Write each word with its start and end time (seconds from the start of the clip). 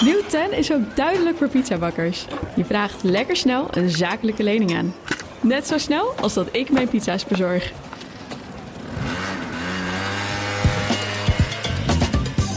Nieuw 0.00 0.22
10 0.28 0.52
is 0.52 0.72
ook 0.72 0.96
duidelijk 0.96 1.36
voor 1.36 1.48
pizzabakkers. 1.48 2.26
Je 2.56 2.64
vraagt 2.64 3.02
lekker 3.02 3.36
snel 3.36 3.68
een 3.70 3.90
zakelijke 3.90 4.42
lening 4.42 4.76
aan. 4.76 4.94
Net 5.40 5.66
zo 5.66 5.78
snel 5.78 6.12
als 6.20 6.34
dat 6.34 6.48
ik 6.52 6.70
mijn 6.70 6.88
pizza's 6.88 7.24
bezorg. 7.24 7.72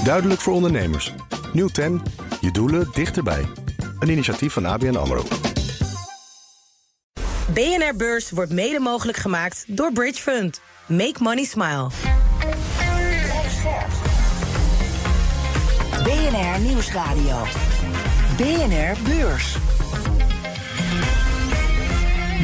Duidelijk 0.04 0.42
voor 0.42 0.54
ondernemers. 0.54 1.14
Nieuw 1.54 1.68
10. 1.68 2.02
Je 2.42 2.52
doelen 2.52 2.90
dichterbij. 2.94 3.46
Een 4.00 4.10
initiatief 4.10 4.54
van 4.54 4.66
ABN 4.66 4.96
AMRO. 4.96 5.24
BNR 7.54 7.96
Beurs 7.98 8.32
wordt 8.32 8.52
mede 8.52 8.80
mogelijk 8.80 9.18
gemaakt 9.18 9.64
door 9.68 9.92
Bridge 9.94 10.21
Fund. 10.21 10.62
Make 10.88 11.24
money 11.24 11.44
smile. 11.44 12.19
BNR 16.10 16.60
Nieuwsradio. 16.60 17.44
BNR 18.38 18.98
Beurs. 19.04 19.58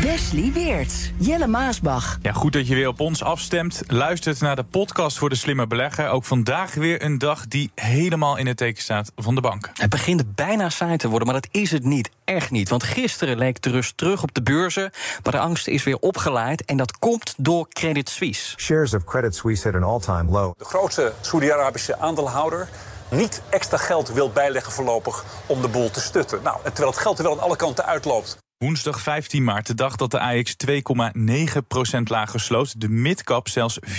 Wesley 0.02 0.52
Weerts, 0.54 1.12
Jelle 1.18 1.48
Maasbach. 1.48 2.18
Ja, 2.22 2.32
goed 2.32 2.54
dat 2.54 2.68
je 2.68 2.76
weer 2.76 2.88
op 2.88 3.00
ons 3.00 3.24
afstemt. 3.24 3.82
Luistert 3.88 4.40
naar 4.40 4.56
de 4.56 4.64
podcast 4.64 5.18
voor 5.18 5.30
de 5.30 5.36
slimme 5.36 5.68
belegger. 5.68 6.10
Ook 6.10 6.24
vandaag 6.24 6.74
weer 6.74 7.04
een 7.04 7.18
dag 7.18 7.48
die 7.48 7.72
helemaal 7.76 8.38
in 8.38 8.48
het 8.48 8.58
teken 8.58 8.82
staat 8.82 9.12
van 9.16 9.36
de 9.36 9.42
bank. 9.42 9.70
Het 9.74 9.90
begint 9.90 10.36
bijna 10.36 10.70
saai 10.70 10.98
te 10.98 11.08
worden, 11.08 11.28
maar 11.28 11.42
dat 11.42 11.48
is 11.52 11.72
het 11.72 11.84
niet. 11.84 12.10
Echt 12.24 12.52
niet. 12.52 12.70
Want 12.70 12.84
gisteren 12.84 13.38
leek 13.38 13.62
de 13.62 13.70
rust 13.70 13.98
terug 13.98 14.24
op 14.24 14.34
de 14.34 14.44
beurzen. 14.44 14.92
Maar 15.24 15.34
de 15.34 15.40
angst 15.40 15.68
is 15.68 15.84
weer 15.84 15.98
opgeleid. 15.98 16.66
En 16.66 16.78
dat 16.78 16.98
komt 16.98 17.34
door 17.38 17.68
Credit 17.70 18.10
Suisse. 18.10 18.60
Shares 18.60 18.94
of 18.94 19.04
Credit 19.04 19.36
Suisse 19.36 19.68
hit 19.68 19.76
an 19.76 19.84
all-time 19.84 20.32
low. 20.32 20.54
De 20.58 20.66
grootste 20.66 21.14
Saudi-Arabische 21.22 21.98
aandeelhouder 21.98 22.68
niet 23.10 23.42
extra 23.50 23.78
geld 23.78 24.14
wil 24.14 24.30
bijleggen 24.30 24.72
voorlopig 24.72 25.26
om 25.46 25.62
de 25.62 25.68
boel 25.68 25.90
te 25.90 26.00
stutten. 26.00 26.40
Nou, 26.44 26.58
terwijl 26.64 26.90
het 26.90 27.00
geld 27.00 27.18
er 27.18 27.24
wel 27.24 27.34
aan 27.34 27.40
alle 27.40 27.56
kanten 27.56 27.86
uitloopt. 27.86 28.38
Woensdag 28.58 29.00
15 29.00 29.44
maart, 29.44 29.68
de 29.68 29.74
dag 29.74 29.96
dat 29.96 30.12
de 30.12 30.20
AX 30.20 30.56
2,9% 30.68 32.02
lager 32.04 32.40
sloot. 32.40 32.82
De 32.82 32.90
midcap 32.90 33.48
zelfs 33.48 33.80
4,6%. 33.80 33.90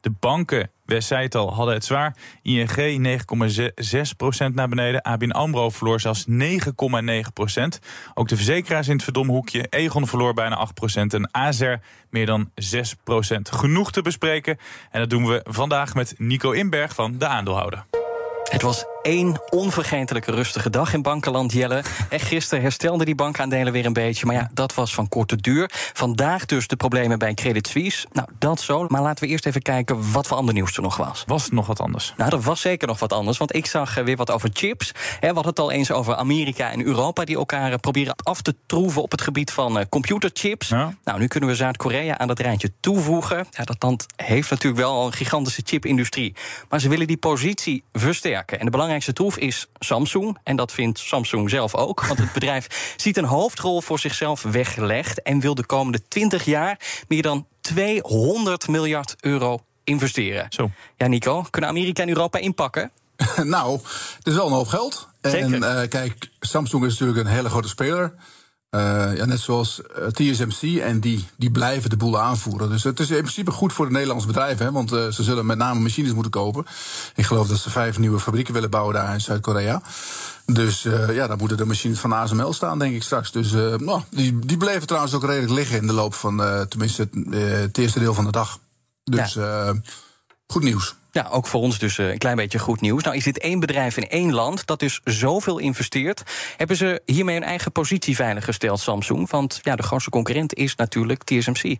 De 0.00 0.10
banken, 0.20 0.70
we 0.84 1.00
zei 1.00 1.22
het 1.22 1.34
al, 1.34 1.54
hadden 1.54 1.74
het 1.74 1.84
zwaar. 1.84 2.16
ING 2.42 2.68
9,6% 4.48 4.54
naar 4.54 4.68
beneden. 4.68 5.02
ABN 5.02 5.30
AMRO 5.30 5.70
verloor 5.70 6.00
zelfs 6.00 6.24
9,9%. 6.28 6.34
Ook 8.14 8.28
de 8.28 8.36
verzekeraars 8.36 8.88
in 8.88 8.94
het 8.94 9.04
verdomme 9.04 9.32
hoekje. 9.32 9.66
Egon 9.68 10.06
verloor 10.06 10.34
bijna 10.34 10.68
8% 10.68 11.00
en 11.06 11.28
AZER 11.32 11.80
meer 12.10 12.26
dan 12.26 12.50
6%. 12.50 12.54
Genoeg 13.50 13.92
te 13.92 14.02
bespreken. 14.02 14.58
En 14.90 15.00
dat 15.00 15.10
doen 15.10 15.26
we 15.26 15.40
vandaag 15.44 15.94
met 15.94 16.14
Nico 16.18 16.50
Inberg 16.50 16.94
van 16.94 17.18
De 17.18 17.26
Aandeelhouder. 17.26 17.84
Het 18.50 18.62
was 18.62 18.84
één 19.04 19.40
onvergetelijke 19.50 20.30
rustige 20.30 20.70
dag 20.70 20.94
in 20.94 21.02
bankenland, 21.02 21.52
Jelle. 21.52 21.82
En 22.08 22.20
gisteren 22.20 22.62
herstelden 22.62 23.06
die 23.06 23.14
bankaandelen 23.14 23.72
weer 23.72 23.86
een 23.86 23.92
beetje. 23.92 24.26
Maar 24.26 24.34
ja, 24.34 24.50
dat 24.52 24.74
was 24.74 24.94
van 24.94 25.08
korte 25.08 25.36
duur. 25.36 25.70
Vandaag 25.92 26.46
dus 26.46 26.66
de 26.66 26.76
problemen 26.76 27.18
bij 27.18 27.34
Credit 27.34 27.66
Suisse. 27.66 28.06
Nou, 28.12 28.28
dat 28.38 28.60
zo. 28.60 28.86
Maar 28.88 29.02
laten 29.02 29.24
we 29.24 29.30
eerst 29.30 29.46
even 29.46 29.62
kijken 29.62 30.12
wat 30.12 30.26
voor 30.26 30.36
ander 30.36 30.54
nieuws 30.54 30.76
er 30.76 30.82
nog 30.82 30.96
was. 30.96 31.24
Was 31.26 31.50
nog 31.50 31.66
wat 31.66 31.80
anders? 31.80 32.14
Nou, 32.16 32.30
er 32.30 32.40
was 32.40 32.60
zeker 32.60 32.88
nog 32.88 32.98
wat 32.98 33.12
anders. 33.12 33.38
Want 33.38 33.54
ik 33.54 33.66
zag 33.66 33.96
eh, 33.96 34.04
weer 34.04 34.16
wat 34.16 34.30
over 34.30 34.50
chips. 34.52 34.92
We 35.20 35.26
hadden 35.26 35.46
het 35.46 35.58
al 35.58 35.70
eens 35.70 35.90
over 35.90 36.14
Amerika 36.14 36.70
en 36.70 36.84
Europa... 36.84 37.24
die 37.24 37.36
elkaar 37.36 37.72
eh, 37.72 37.78
proberen 37.78 38.14
af 38.22 38.42
te 38.42 38.54
troeven 38.66 39.02
op 39.02 39.10
het 39.10 39.20
gebied 39.20 39.50
van 39.50 39.78
eh, 39.78 39.84
computerchips. 39.88 40.68
Ja. 40.68 40.94
Nou, 41.04 41.18
nu 41.18 41.26
kunnen 41.26 41.48
we 41.48 41.54
Zuid-Korea 41.54 42.18
aan 42.18 42.28
dat 42.28 42.38
rijtje 42.38 42.72
toevoegen. 42.80 43.46
Ja, 43.50 43.64
dat 43.64 43.82
land 43.82 44.06
heeft 44.16 44.50
natuurlijk 44.50 44.82
wel 44.82 45.06
een 45.06 45.12
gigantische 45.12 45.62
chipindustrie. 45.64 46.34
Maar 46.68 46.80
ze 46.80 46.88
willen 46.88 47.06
die 47.06 47.16
positie 47.16 47.84
versterken. 47.92 48.58
En 48.58 48.64
de 48.64 48.70
belangrijkste 48.70 48.92
troef 49.12 49.36
is 49.36 49.68
Samsung. 49.78 50.38
En 50.42 50.56
dat 50.56 50.72
vindt 50.72 50.98
Samsung 50.98 51.50
zelf 51.50 51.74
ook. 51.74 52.06
Want 52.06 52.18
het 52.18 52.32
bedrijf 52.38 52.94
ziet 52.96 53.16
een 53.16 53.24
hoofdrol 53.24 53.80
voor 53.80 53.98
zichzelf 53.98 54.42
weggelegd... 54.42 55.22
en 55.22 55.40
wil 55.40 55.54
de 55.54 55.66
komende 55.66 56.08
20 56.08 56.44
jaar 56.44 56.78
meer 57.08 57.22
dan 57.22 57.46
200 57.60 58.68
miljard 58.68 59.16
euro 59.20 59.58
investeren. 59.84 60.46
Zo. 60.48 60.70
Ja, 60.96 61.06
Nico, 61.06 61.46
kunnen 61.50 61.70
Amerika 61.70 62.02
en 62.02 62.08
Europa 62.08 62.38
inpakken? 62.38 62.90
nou, 63.42 63.80
het 64.16 64.26
is 64.26 64.34
wel 64.34 64.46
een 64.46 64.52
hoop 64.52 64.66
geld. 64.66 65.08
Zeker. 65.22 65.54
En 65.54 65.82
uh, 65.82 65.88
kijk, 65.88 66.30
Samsung 66.40 66.84
is 66.84 66.98
natuurlijk 66.98 67.26
een 67.26 67.34
hele 67.34 67.48
grote 67.48 67.68
speler. 67.68 68.14
Uh, 68.74 69.16
ja, 69.16 69.24
net 69.24 69.40
zoals 69.40 69.80
uh, 69.98 70.06
TSMC, 70.06 70.78
en 70.80 71.00
die, 71.00 71.28
die 71.36 71.50
blijven 71.50 71.90
de 71.90 71.96
boel 71.96 72.20
aanvoeren. 72.20 72.68
Dus 72.68 72.84
het 72.84 73.00
is 73.00 73.10
in 73.10 73.16
principe 73.16 73.50
goed 73.50 73.72
voor 73.72 73.86
de 73.86 73.92
Nederlandse 73.92 74.26
bedrijven, 74.26 74.66
hè, 74.66 74.72
want 74.72 74.92
uh, 74.92 75.08
ze 75.08 75.22
zullen 75.22 75.46
met 75.46 75.58
name 75.58 75.80
machines 75.80 76.12
moeten 76.12 76.30
kopen. 76.30 76.66
Ik 77.14 77.24
geloof 77.24 77.48
dat 77.48 77.58
ze 77.58 77.70
vijf 77.70 77.98
nieuwe 77.98 78.20
fabrieken 78.20 78.54
willen 78.54 78.70
bouwen 78.70 78.94
daar 78.94 79.14
in 79.14 79.20
Zuid-Korea. 79.20 79.82
Dus 80.46 80.82
ja, 81.12 81.26
dan 81.26 81.38
moeten 81.38 81.56
de 81.56 81.64
machines 81.64 81.98
van 81.98 82.12
ASML 82.12 82.52
staan, 82.52 82.78
denk 82.78 82.94
ik 82.94 83.02
straks. 83.02 83.32
Dus 83.32 83.52
nou, 83.78 84.00
die, 84.10 84.38
die 84.38 84.56
bleven 84.56 84.86
trouwens 84.86 85.14
ook 85.14 85.24
redelijk 85.24 85.52
liggen 85.52 85.76
in 85.76 85.86
de 85.86 85.92
loop 85.92 86.14
van 86.14 86.66
tenminste 86.68 87.08
het, 87.10 87.34
het, 87.60 87.78
eerste 87.78 87.98
deel 87.98 88.14
van 88.14 88.24
de 88.24 88.30
dag. 88.30 88.58
Dus 89.04 89.34
ja. 89.34 89.74
Goed 90.46 90.62
nieuws. 90.62 90.94
Ja, 91.12 91.28
ook 91.30 91.46
voor 91.46 91.60
ons 91.60 91.78
dus 91.78 91.98
een 91.98 92.18
klein 92.18 92.36
beetje 92.36 92.58
goed 92.58 92.80
nieuws. 92.80 93.02
Nou 93.02 93.16
is 93.16 93.24
dit 93.24 93.38
één 93.38 93.60
bedrijf 93.60 93.96
in 93.96 94.08
één 94.08 94.32
land 94.32 94.66
dat 94.66 94.80
dus 94.80 95.00
zoveel 95.04 95.58
investeert. 95.58 96.22
Hebben 96.56 96.76
ze 96.76 97.02
hiermee 97.06 97.34
hun 97.34 97.44
eigen 97.44 97.72
positie 97.72 98.16
veiliggesteld, 98.16 98.80
Samsung? 98.80 99.30
Want 99.30 99.60
ja, 99.62 99.76
de 99.76 99.82
grootste 99.82 100.10
concurrent 100.10 100.54
is 100.54 100.74
natuurlijk 100.74 101.24
TSMC. 101.24 101.76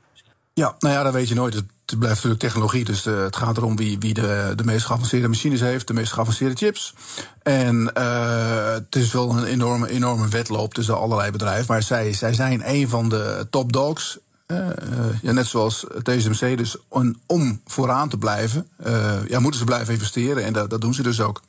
Ja, 0.55 0.75
nou 0.79 0.95
ja, 0.95 1.03
dat 1.03 1.13
weet 1.13 1.29
je 1.29 1.35
nooit. 1.35 1.55
Het 1.55 1.99
blijft 1.99 2.15
natuurlijk 2.15 2.41
technologie, 2.41 2.85
dus 2.85 3.07
uh, 3.07 3.23
het 3.23 3.37
gaat 3.37 3.57
erom 3.57 3.77
wie, 3.77 3.99
wie 3.99 4.15
de, 4.15 4.53
de 4.57 4.65
meest 4.65 4.87
geavanceerde 4.87 5.29
machines 5.29 5.61
heeft, 5.61 5.87
de 5.87 5.95
meest 5.95 6.13
geavanceerde 6.13 6.57
chips. 6.57 6.95
En 7.43 7.91
uh, 7.99 8.73
het 8.73 8.97
is 8.97 9.13
wel 9.13 9.31
een 9.31 9.45
enorme, 9.45 9.89
enorme 9.89 10.29
wedloop 10.29 10.75
tussen 10.75 10.99
allerlei 10.99 11.31
bedrijven. 11.31 11.67
Maar 11.69 11.83
zij, 11.83 12.13
zij 12.13 12.33
zijn 12.33 12.69
een 12.69 12.89
van 12.89 13.09
de 13.09 13.47
top 13.51 13.73
dogs 13.73 14.19
uh, 14.47 14.69
ja, 15.23 15.33
net 15.33 15.47
zoals 15.47 15.87
TSMC, 16.03 16.57
dus 16.57 16.77
om 17.27 17.61
vooraan 17.67 18.09
te 18.09 18.19
blijven, 18.19 18.69
uh, 18.87 19.29
ja, 19.29 19.41
moeten 19.41 19.61
ze 19.61 19.67
blijven 19.67 19.93
investeren. 19.93 20.45
En 20.45 20.53
dat, 20.53 20.71
dat 20.71 20.81
doen 20.81 20.95
ze 20.95 21.03
dus 21.03 21.21
ook. 21.21 21.43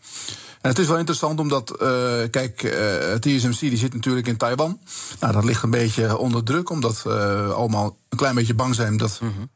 En 0.62 0.72
het 0.72 0.80
is 0.80 0.88
wel 0.88 0.98
interessant 0.98 1.40
omdat, 1.40 1.78
kijk, 2.32 2.58
TSMC 3.20 3.60
die 3.60 3.78
zit 3.78 3.94
natuurlijk 3.94 4.28
in 4.28 4.38
Taiwan. 4.38 4.80
Nou, 5.20 5.34
dat 5.34 5.44
ligt 5.44 5.64
een 5.64 5.70
beetje 5.70 6.18
onder 6.18 6.44
druk, 6.44 6.70
omdat 6.70 7.04
we 7.04 7.52
allemaal 7.56 7.98
een 8.10 8.18
klein 8.18 8.36
beetje 8.36 8.54
bang 8.54 8.76
zijn 8.76 8.98
dat. 8.98 9.20
-hmm 9.20 9.50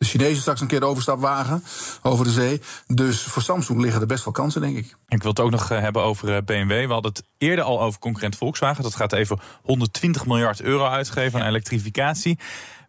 de 0.00 0.06
Chinezen 0.06 0.40
straks 0.40 0.60
een 0.60 0.66
keer 0.66 0.80
de 0.80 0.86
overstap 0.86 1.20
wagen 1.20 1.64
over 2.02 2.24
de 2.24 2.30
zee. 2.30 2.60
Dus 2.86 3.22
voor 3.22 3.42
Samsung 3.42 3.80
liggen 3.80 4.00
er 4.00 4.06
best 4.06 4.24
wel 4.24 4.32
kansen, 4.32 4.60
denk 4.60 4.76
ik. 4.76 4.96
Ik 5.08 5.22
wil 5.22 5.30
het 5.30 5.40
ook 5.40 5.50
nog 5.50 5.68
hebben 5.68 6.02
over 6.02 6.44
BMW. 6.44 6.86
We 6.86 6.92
hadden 6.92 7.12
het 7.12 7.24
eerder 7.38 7.64
al 7.64 7.80
over 7.82 8.00
concurrent 8.00 8.36
Volkswagen. 8.36 8.82
Dat 8.82 8.94
gaat 8.94 9.12
even 9.12 9.38
120 9.62 10.26
miljard 10.26 10.60
euro 10.60 10.86
uitgeven 10.86 11.40
aan 11.40 11.46
elektrificatie. 11.46 12.38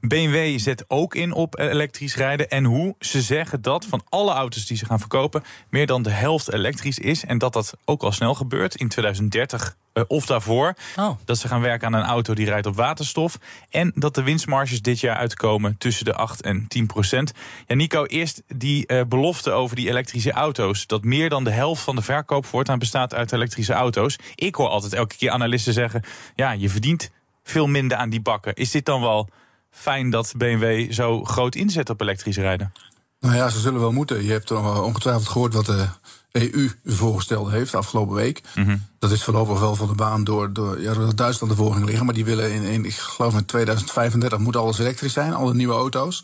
BMW 0.01 0.59
zet 0.59 0.85
ook 0.87 1.15
in 1.15 1.33
op 1.33 1.59
elektrisch 1.59 2.15
rijden. 2.15 2.49
En 2.49 2.63
hoe? 2.63 2.95
Ze 2.99 3.21
zeggen 3.21 3.61
dat 3.61 3.85
van 3.85 4.01
alle 4.09 4.33
auto's 4.33 4.65
die 4.65 4.77
ze 4.77 4.85
gaan 4.85 4.99
verkopen... 4.99 5.43
meer 5.69 5.85
dan 5.85 6.03
de 6.03 6.09
helft 6.09 6.53
elektrisch 6.53 6.99
is. 6.99 7.25
En 7.25 7.37
dat 7.37 7.53
dat 7.53 7.73
ook 7.85 8.03
al 8.03 8.11
snel 8.11 8.33
gebeurt 8.33 8.75
in 8.75 8.87
2030 8.87 9.75
uh, 9.93 10.03
of 10.07 10.25
daarvoor. 10.25 10.73
Oh. 10.95 11.17
Dat 11.25 11.37
ze 11.37 11.47
gaan 11.47 11.61
werken 11.61 11.87
aan 11.87 11.93
een 11.93 12.07
auto 12.07 12.33
die 12.33 12.45
rijdt 12.45 12.67
op 12.67 12.75
waterstof. 12.75 13.37
En 13.69 13.91
dat 13.95 14.15
de 14.15 14.23
winstmarges 14.23 14.81
dit 14.81 14.99
jaar 14.99 15.15
uitkomen 15.15 15.77
tussen 15.77 16.05
de 16.05 16.13
8 16.13 16.41
en 16.41 16.67
10 16.67 16.85
procent. 16.85 17.31
Ja, 17.67 17.75
Nico, 17.75 18.05
eerst 18.05 18.43
die 18.47 18.83
uh, 18.87 19.01
belofte 19.07 19.51
over 19.51 19.75
die 19.75 19.89
elektrische 19.89 20.31
auto's. 20.31 20.87
Dat 20.87 21.03
meer 21.03 21.29
dan 21.29 21.43
de 21.43 21.51
helft 21.51 21.83
van 21.83 21.95
de 21.95 22.01
verkoop 22.01 22.45
voortaan 22.45 22.79
bestaat 22.79 23.13
uit 23.13 23.31
elektrische 23.31 23.73
auto's. 23.73 24.15
Ik 24.35 24.55
hoor 24.55 24.67
altijd 24.67 24.93
elke 24.93 25.17
keer 25.17 25.31
analisten 25.31 25.73
zeggen... 25.73 26.03
ja, 26.35 26.51
je 26.51 26.69
verdient 26.69 27.11
veel 27.43 27.67
minder 27.67 27.97
aan 27.97 28.09
die 28.09 28.21
bakken. 28.21 28.55
Is 28.55 28.71
dit 28.71 28.85
dan 28.85 29.01
wel 29.01 29.29
fijn 29.71 30.09
dat 30.09 30.33
BMW 30.37 30.91
zo 30.91 31.23
groot 31.23 31.55
inzet 31.55 31.89
op 31.89 32.01
elektrisch 32.01 32.37
rijden? 32.37 32.73
Nou 33.19 33.35
ja, 33.35 33.49
ze 33.49 33.59
zullen 33.59 33.79
wel 33.79 33.91
moeten. 33.91 34.23
Je 34.23 34.31
hebt 34.31 34.51
ongetwijfeld 34.51 35.27
gehoord 35.27 35.53
wat 35.53 35.65
de 35.65 35.87
EU 36.31 36.69
voorgesteld 36.85 37.49
heeft 37.49 37.75
afgelopen 37.75 38.15
week. 38.15 38.41
Mm 38.55 38.63
-hmm. 38.63 38.85
Dat 38.99 39.11
is 39.11 39.23
voorlopig 39.23 39.59
wel 39.59 39.75
van 39.75 39.87
de 39.87 39.95
baan 39.95 40.23
door, 40.23 40.53
door, 40.53 40.81
ja, 40.81 40.93
door 40.93 41.15
Duitsland 41.15 41.51
ervoor 41.51 41.73
ging 41.73 41.85
liggen. 41.85 42.05
Maar 42.05 42.13
die 42.13 42.25
willen 42.25 42.51
in, 42.51 42.63
in, 42.63 42.85
ik 42.85 42.93
geloof 42.93 43.33
in 43.33 43.45
2035 43.45 44.39
moet 44.39 44.55
alles 44.55 44.79
elektrisch 44.79 45.13
zijn, 45.13 45.33
alle 45.33 45.53
nieuwe 45.53 45.73
auto's. 45.73 46.23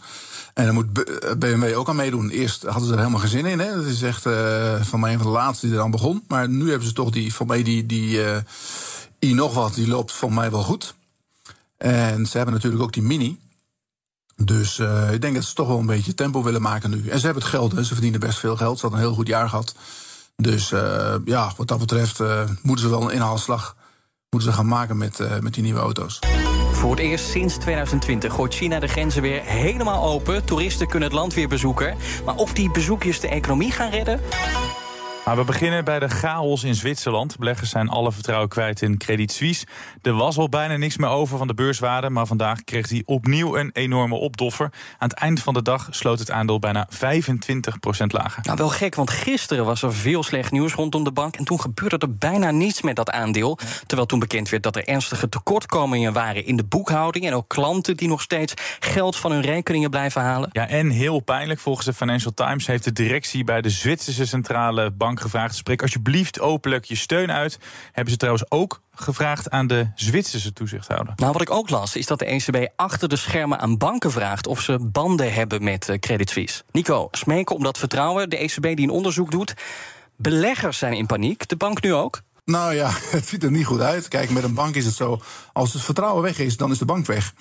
En 0.54 0.64
daar 0.64 0.74
moet 0.74 0.94
BMW 1.40 1.78
ook 1.78 1.90
aan 1.90 1.96
meedoen. 1.96 2.30
Eerst 2.30 2.64
hadden 2.64 2.86
ze 2.86 2.92
er 2.92 2.98
helemaal 2.98 3.20
geen 3.20 3.30
zin 3.30 3.46
in. 3.46 3.60
Hè. 3.60 3.76
Dat 3.76 3.86
is 3.86 4.02
echt 4.02 4.26
uh, 4.26 4.82
van 4.82 5.00
mij 5.00 5.12
een 5.14 5.20
van 5.20 5.28
de 5.28 5.34
laatste 5.34 5.68
die 5.68 5.76
er 5.76 5.82
aan 5.82 5.92
begon. 5.92 6.24
Maar 6.28 6.50
nu 6.50 6.70
hebben 6.70 6.88
ze 6.88 6.94
toch 6.94 7.10
die, 7.10 7.34
van 7.34 7.48
mij 7.48 7.64
die, 7.64 7.86
die 7.86 8.18
uh, 8.18 8.38
i 9.20 9.34
nog 9.34 9.54
wat, 9.54 9.74
die 9.74 9.88
loopt 9.88 10.12
van 10.12 10.34
mij 10.34 10.52
wel 10.52 10.64
goed. 10.64 10.96
En 11.78 12.26
ze 12.26 12.38
hebben 12.38 12.56
natuurlijk 12.56 12.84
ook 12.84 12.94
die 12.94 13.04
Mini. 13.04 13.40
Dus 14.36 14.78
uh, 14.80 15.14
ik 15.14 15.22
denk 15.22 15.36
dat 15.36 15.44
ze 15.44 15.54
toch 15.54 15.68
wel 15.68 15.80
een 15.80 15.86
beetje 15.86 16.14
tempo 16.14 16.44
willen 16.44 16.62
maken 16.62 16.90
nu. 16.90 17.08
En 17.10 17.20
ze 17.20 17.26
hebben 17.26 17.44
het 17.44 17.52
geld, 17.52 17.72
hè. 17.72 17.84
ze 17.84 17.94
verdienen 17.94 18.20
best 18.20 18.40
veel 18.40 18.56
geld. 18.56 18.76
Ze 18.76 18.82
hadden 18.82 19.00
een 19.00 19.06
heel 19.06 19.16
goed 19.16 19.28
jaar 19.28 19.50
gehad. 19.50 19.76
Dus 20.36 20.72
uh, 20.72 21.16
ja, 21.26 21.54
wat 21.58 21.68
dat 21.68 21.80
betreft 21.80 22.20
uh, 22.20 22.42
moeten 22.62 22.86
ze 22.86 22.92
wel 22.92 23.02
een 23.02 23.16
inhaalslag 23.16 23.76
moeten 24.30 24.52
ze 24.52 24.58
gaan 24.58 24.68
maken 24.68 24.98
met, 24.98 25.42
met 25.42 25.54
die 25.54 25.64
nieuwe 25.64 25.80
auto's. 25.80 26.20
Voor 26.72 26.92
het 26.92 27.00
eerst 27.00 27.30
sinds 27.30 27.58
2020 27.58 28.34
gooit 28.34 28.54
China 28.54 28.80
de 28.80 28.88
grenzen 28.88 29.22
weer 29.22 29.42
helemaal 29.44 30.04
open. 30.04 30.46
Toeristen 30.46 30.88
kunnen 30.88 31.10
het 31.10 31.18
land 31.18 31.34
weer 31.34 31.48
bezoeken. 31.48 31.98
Maar 32.26 32.36
of 32.36 32.54
die 32.54 32.72
bezoekjes 32.72 33.20
de 33.20 33.28
economie 33.28 33.72
gaan 33.72 33.90
redden? 33.90 34.22
Maar 35.28 35.36
we 35.36 35.44
beginnen 35.44 35.86
bij 35.86 36.00
de 36.00 36.10
chaos 36.10 36.64
in 36.64 36.76
Zwitserland. 36.76 37.38
Beleggers 37.38 37.70
zijn 37.70 37.90
alle 37.90 38.12
vertrouwen 38.12 38.50
kwijt 38.50 38.82
in 38.82 38.98
Credit 38.98 39.32
Suisse. 39.32 39.66
Er 40.02 40.14
was 40.14 40.38
al 40.38 40.50
bijna 40.50 40.78
niks 40.78 40.98
meer 40.98 41.10
over 41.10 41.38
van 41.38 41.48
de 41.48 41.54
beurswaarde, 41.54 42.10
maar 42.10 42.26
vandaag 42.26 42.64
kreeg 42.64 42.90
hij 42.90 43.02
opnieuw 43.06 43.58
een 43.58 43.70
enorme 43.74 44.16
opdoffer. 44.16 44.66
Aan 44.98 45.10
het 45.10 45.14
eind 45.14 45.42
van 45.42 45.54
de 45.54 45.62
dag 45.62 45.88
sloot 45.90 46.20
het 46.20 46.32
aandeel 46.32 46.60
bijna 46.60 46.88
25% 46.90 46.98
lager. 48.08 48.44
Nou, 48.44 48.58
wel 48.58 48.70
gek, 48.70 48.96
want 48.96 49.10
gisteren 49.10 49.66
was 49.66 49.82
er 49.82 49.94
veel 49.94 50.24
slecht 50.24 50.52
nieuws 50.52 50.74
rondom 50.74 51.04
de 51.04 51.12
bank. 51.12 51.36
En 51.36 51.46
toen 51.46 51.62
gebeurde 51.62 51.98
er 51.98 52.16
bijna 52.16 52.52
niets 52.52 52.82
met 52.82 52.96
dat 52.96 53.10
aandeel. 53.10 53.58
Terwijl 53.86 54.08
toen 54.08 54.20
bekend 54.20 54.50
werd 54.50 54.64
dat 54.64 54.76
er 54.76 54.88
ernstige 54.88 55.30
tekortkomingen 55.30 56.14
waren 56.14 56.46
in 56.46 56.56
de 56.56 56.66
boekhouding. 56.66 57.26
En 57.26 57.34
ook 57.34 57.48
klanten 57.48 57.98
die 57.98 58.08
nog 58.08 58.22
steeds 58.22 58.54
geld 58.80 59.16
van 59.16 59.32
hun 59.32 59.42
rekeningen 59.42 59.90
blijven 59.90 60.22
halen. 60.22 60.50
Ja, 60.52 60.68
en 60.68 60.90
heel 60.90 61.20
pijnlijk, 61.20 61.60
volgens 61.60 61.86
de 61.86 61.94
Financial 61.94 62.34
Times 62.34 62.68
heeft 62.68 62.84
de 62.84 62.94
directie 62.94 63.44
bij 63.44 63.62
de 63.62 63.70
Zwitserse 63.70 64.26
Centrale 64.26 64.92
Bank 64.92 65.16
gevraagd: 65.22 65.56
spreek 65.56 65.82
alsjeblieft 65.82 66.40
openlijk 66.40 66.86
je 66.86 66.96
steun 66.96 67.32
uit. 67.32 67.60
Hebben 67.92 68.12
ze 68.12 68.18
trouwens 68.18 68.52
ook 68.52 68.82
gevraagd 68.96 69.50
aan 69.50 69.68
de 69.68 69.88
Zwitserse 69.96 70.54
toezichthouder. 70.54 71.14
Nou, 71.16 71.32
wat 71.32 71.42
ik 71.42 71.52
ook 71.52 71.70
las, 71.70 71.96
is 71.96 72.06
dat 72.06 72.20
de 72.20 72.26
ECB 72.26 72.68
achter 72.76 73.10
de 73.10 73.16
schermen 73.16 73.60
aan 73.60 73.78
banken 73.78 74.12
vraagt 74.12 74.48
of 74.48 74.62
ze 74.62 74.80
banden 74.80 75.34
hebben 75.34 75.64
met 75.64 75.90
eh, 75.90 76.00
Credit 76.00 76.30
Suisse. 76.30 76.64
Nico, 76.72 77.08
smeken 77.12 77.56
om 77.56 77.64
dat 77.64 77.78
vertrouwen. 77.78 78.30
De 78.30 78.38
ECB 78.38 78.62
die 78.62 78.82
een 78.82 78.90
onderzoek 78.90 79.32
doet. 79.32 79.54
Beleggers 80.16 80.78
zijn 80.78 80.94
in 80.94 81.06
paniek. 81.06 81.48
De 81.48 81.56
bank 81.56 81.82
nu 81.82 81.94
ook? 81.94 82.22
Nou 82.48 82.74
ja, 82.74 82.90
het 83.18 83.28
ziet 83.28 83.44
er 83.44 83.52
niet 83.52 83.66
goed 83.66 83.80
uit. 83.80 84.08
Kijk, 84.08 84.30
met 84.30 84.44
een 84.44 84.54
bank 84.54 84.76
is 84.76 84.86
het 84.86 84.96
zo. 84.96 85.22
Als 85.54 85.74
het 85.74 85.82
vertrouwen 85.82 86.24
weg 86.24 86.40
is, 86.40 86.58
dan 86.58 86.72
is 86.72 86.78
de 86.78 86.86
bank 86.86 87.06
weg. 87.06 87.34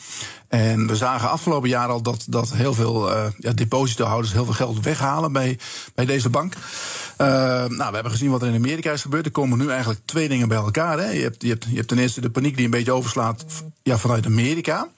En 0.48 0.86
we 0.86 0.96
zagen 0.96 1.30
afgelopen 1.30 1.68
jaar 1.68 1.88
al 1.88 2.02
dat, 2.02 2.24
dat 2.28 2.52
heel 2.52 2.74
veel 2.74 3.10
uh, 3.10 3.26
ja, 3.38 3.52
depositohouders 3.52 4.32
heel 4.32 4.44
veel 4.44 4.54
geld 4.54 4.80
weghalen 4.80 5.32
bij, 5.32 5.58
bij 5.94 6.04
deze 6.04 6.28
bank. 6.28 6.54
Uh, 6.54 7.26
nou, 7.66 7.88
we 7.88 7.94
hebben 7.94 8.10
gezien 8.10 8.30
wat 8.30 8.42
er 8.42 8.48
in 8.48 8.54
Amerika 8.54 8.92
is 8.92 9.02
gebeurd. 9.02 9.26
Er 9.26 9.32
komen 9.32 9.58
nu 9.58 9.68
eigenlijk 9.68 10.00
twee 10.04 10.28
dingen 10.28 10.48
bij 10.48 10.56
elkaar. 10.56 10.98
Hè. 10.98 11.10
Je, 11.10 11.22
hebt, 11.22 11.42
je, 11.42 11.48
hebt, 11.48 11.64
je 11.68 11.76
hebt 11.76 11.88
ten 11.88 11.98
eerste 11.98 12.20
de 12.20 12.30
paniek 12.30 12.56
die 12.56 12.64
een 12.64 12.70
beetje 12.70 12.92
overslaat 12.92 13.44
ja, 13.82 13.98
vanuit 13.98 14.26
Amerika. 14.26 14.88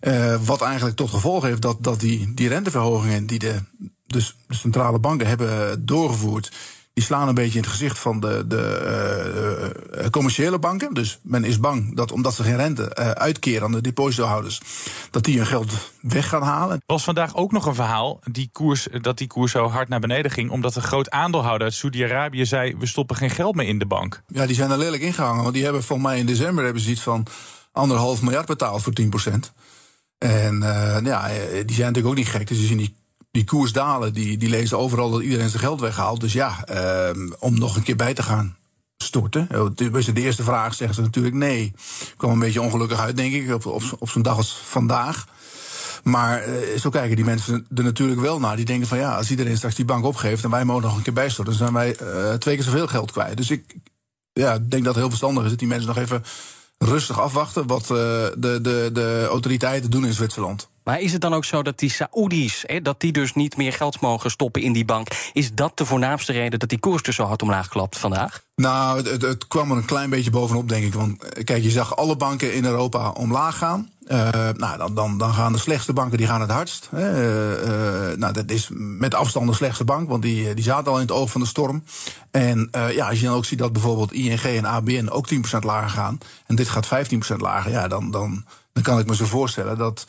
Uh, 0.00 0.36
wat 0.44 0.62
eigenlijk 0.62 0.96
tot 0.96 1.10
gevolg 1.10 1.42
heeft 1.42 1.62
dat, 1.62 1.76
dat 1.80 2.00
die, 2.00 2.34
die 2.34 2.48
renteverhogingen 2.48 3.26
die 3.26 3.38
de, 3.38 3.54
dus 4.06 4.36
de 4.46 4.54
centrale 4.54 4.98
banken 4.98 5.26
hebben 5.26 5.86
doorgevoerd 5.86 6.52
die 6.94 7.04
slaan 7.04 7.28
een 7.28 7.34
beetje 7.34 7.58
in 7.58 7.64
het 7.64 7.72
gezicht 7.72 7.98
van 7.98 8.20
de, 8.20 8.44
de 8.46 9.84
uh, 9.94 10.06
commerciële 10.06 10.58
banken. 10.58 10.94
Dus 10.94 11.18
men 11.22 11.44
is 11.44 11.60
bang 11.60 11.96
dat 11.96 12.12
omdat 12.12 12.34
ze 12.34 12.42
geen 12.42 12.56
rente 12.56 12.96
uh, 12.98 13.10
uitkeren 13.10 13.62
aan 13.62 13.72
de 13.72 13.80
depositohouders, 13.80 14.60
dat 15.10 15.24
die 15.24 15.36
hun 15.36 15.46
geld 15.46 15.72
weg 16.00 16.28
gaan 16.28 16.42
halen. 16.42 16.76
Er 16.76 16.82
was 16.86 17.04
vandaag 17.04 17.34
ook 17.34 17.52
nog 17.52 17.66
een 17.66 17.74
verhaal 17.74 18.20
die 18.30 18.48
koers, 18.52 18.88
dat 19.00 19.18
die 19.18 19.26
koers 19.26 19.52
zo 19.52 19.68
hard 19.68 19.88
naar 19.88 20.00
beneden 20.00 20.30
ging, 20.30 20.50
omdat 20.50 20.76
een 20.76 20.82
groot 20.82 21.10
aandeelhouder 21.10 21.66
uit 21.66 21.76
Saudi-Arabië 21.76 22.46
zei: 22.46 22.76
we 22.78 22.86
stoppen 22.86 23.16
geen 23.16 23.30
geld 23.30 23.54
meer 23.54 23.68
in 23.68 23.78
de 23.78 23.86
bank. 23.86 24.22
Ja, 24.26 24.46
die 24.46 24.56
zijn 24.56 24.70
er 24.70 24.78
lelijk 24.78 25.02
ingehangen, 25.02 25.42
want 25.42 25.54
die 25.54 25.64
hebben 25.64 25.82
volgens 25.82 26.08
mij 26.08 26.18
in 26.18 26.26
december 26.26 26.64
hebben 26.64 26.82
ze 26.82 26.90
iets 26.90 27.02
van 27.02 27.26
anderhalf 27.72 28.22
miljard 28.22 28.46
betaald 28.46 28.82
voor 28.82 28.92
10%. 29.00 29.04
En 30.18 30.60
ja, 31.04 31.28
die 31.28 31.76
zijn 31.76 31.86
natuurlijk 31.86 32.06
ook 32.06 32.14
niet 32.14 32.28
gek. 32.28 32.48
Dus 32.48 32.58
je 32.58 32.66
ziet 32.66 32.78
die 32.78 32.94
die 33.34 33.44
koers 33.44 33.72
dalen, 33.72 34.12
die, 34.12 34.36
die 34.38 34.48
lezen 34.48 34.78
overal 34.78 35.10
dat 35.10 35.22
iedereen 35.22 35.48
zijn 35.48 35.62
geld 35.62 35.80
weghaalt. 35.80 36.20
Dus 36.20 36.32
ja, 36.32 36.64
uh, 36.70 37.32
om 37.38 37.58
nog 37.58 37.76
een 37.76 37.82
keer 37.82 37.96
bij 37.96 38.14
te 38.14 38.22
gaan 38.22 38.56
storten. 38.96 39.48
De 39.74 40.12
eerste 40.14 40.42
vraag 40.42 40.74
zeggen 40.74 40.96
ze 40.96 41.02
natuurlijk 41.02 41.34
nee. 41.34 41.72
Kwam 42.16 42.30
een 42.30 42.38
beetje 42.38 42.60
ongelukkig 42.60 43.00
uit, 43.00 43.16
denk 43.16 43.32
ik, 43.32 43.54
op, 43.54 43.66
op, 43.66 43.82
op 43.98 44.10
zo'n 44.10 44.22
dag 44.22 44.36
als 44.36 44.60
vandaag. 44.64 45.26
Maar 46.02 46.48
uh, 46.48 46.78
zo 46.78 46.90
kijken 46.90 47.16
die 47.16 47.24
mensen 47.24 47.66
er 47.74 47.84
natuurlijk 47.84 48.20
wel 48.20 48.40
naar. 48.40 48.56
Die 48.56 48.64
denken 48.64 48.88
van 48.88 48.98
ja, 48.98 49.16
als 49.16 49.30
iedereen 49.30 49.56
straks 49.56 49.74
die 49.74 49.84
bank 49.84 50.04
opgeeft 50.04 50.44
en 50.44 50.50
wij 50.50 50.64
mogen 50.64 50.82
nog 50.82 50.96
een 50.96 51.02
keer 51.02 51.12
bijstorten, 51.12 51.58
dan 51.58 51.68
zijn 51.68 51.72
wij 51.72 51.96
uh, 52.02 52.34
twee 52.34 52.54
keer 52.54 52.64
zoveel 52.64 52.86
geld 52.86 53.12
kwijt. 53.12 53.36
Dus 53.36 53.50
ik 53.50 53.74
ja, 54.32 54.58
denk 54.58 54.84
dat 54.84 54.84
het 54.84 54.96
heel 54.96 55.08
verstandig 55.08 55.44
is 55.44 55.50
dat 55.50 55.58
die 55.58 55.68
mensen 55.68 55.88
nog 55.88 55.98
even 55.98 56.24
rustig 56.78 57.20
afwachten 57.20 57.66
wat 57.66 57.86
de, 57.86 58.58
de, 58.62 58.90
de 58.92 59.26
autoriteiten 59.28 59.90
doen 59.90 60.06
in 60.06 60.12
Zwitserland. 60.12 60.68
Maar 60.84 61.00
is 61.00 61.12
het 61.12 61.20
dan 61.20 61.34
ook 61.34 61.44
zo 61.44 61.62
dat 61.62 61.78
die 61.78 61.90
Saoedi's, 61.90 62.64
dat 62.82 63.00
die 63.00 63.12
dus 63.12 63.34
niet 63.34 63.56
meer 63.56 63.72
geld 63.72 64.00
mogen 64.00 64.30
stoppen 64.30 64.62
in 64.62 64.72
die 64.72 64.84
bank? 64.84 65.08
Is 65.32 65.54
dat 65.54 65.78
de 65.78 65.84
voornaamste 65.84 66.32
reden 66.32 66.58
dat 66.58 66.68
die 66.68 66.78
koers 66.78 67.02
dus 67.02 67.16
zo 67.16 67.24
hard 67.24 67.42
omlaag 67.42 67.68
klapt 67.68 67.98
vandaag? 67.98 68.42
Nou, 68.56 69.08
het, 69.08 69.22
het, 69.22 69.48
kwam 69.48 69.70
er 69.70 69.76
een 69.76 69.84
klein 69.84 70.10
beetje 70.10 70.30
bovenop, 70.30 70.68
denk 70.68 70.84
ik. 70.84 70.94
Want 70.94 71.22
eh, 71.22 71.44
kijk, 71.44 71.62
je 71.62 71.70
zag 71.70 71.96
alle 71.96 72.16
banken 72.16 72.54
in 72.54 72.64
Europa 72.64 73.10
omlaag 73.10 73.58
gaan. 73.58 73.92
Uh, 74.06 74.28
nou, 74.56 74.78
dan, 74.78 74.94
dan, 74.94 75.18
dan 75.18 75.34
gaan 75.34 75.52
de 75.52 75.58
slechtste 75.58 75.92
banken 75.92 76.18
die 76.18 76.26
gaan 76.26 76.40
het 76.40 76.50
hardst. 76.50 76.88
Uh, 76.94 77.00
uh, 77.00 78.16
nou, 78.16 78.32
dat 78.32 78.50
is 78.50 78.68
met 78.74 79.14
afstand 79.14 79.48
de 79.48 79.54
slechtste 79.54 79.84
bank, 79.84 80.08
want 80.08 80.22
die, 80.22 80.54
die 80.54 80.64
zaten 80.64 80.92
al 80.92 80.98
in 80.98 81.06
het 81.06 81.12
oog 81.12 81.30
van 81.30 81.40
de 81.40 81.46
storm. 81.46 81.84
En 82.30 82.68
ja, 82.72 83.08
als 83.08 83.20
je 83.20 83.26
dan 83.26 83.34
ook 83.34 83.44
ziet 83.44 83.58
dat 83.58 83.72
bijvoorbeeld 83.72 84.12
ING 84.12 84.40
en 84.40 84.64
ABN 84.64 85.08
ook 85.08 85.28
10% 85.34 85.36
lager 85.60 85.90
gaan. 85.90 86.18
en 86.46 86.56
dit 86.56 86.68
gaat 86.68 86.86
15% 86.86 87.36
lager, 87.36 87.70
ja, 87.70 87.88
dan, 87.88 88.10
dan, 88.10 88.44
dan 88.72 88.82
kan 88.82 88.98
ik 88.98 89.06
me 89.06 89.14
zo 89.14 89.24
voorstellen 89.24 89.78
dat 89.78 90.06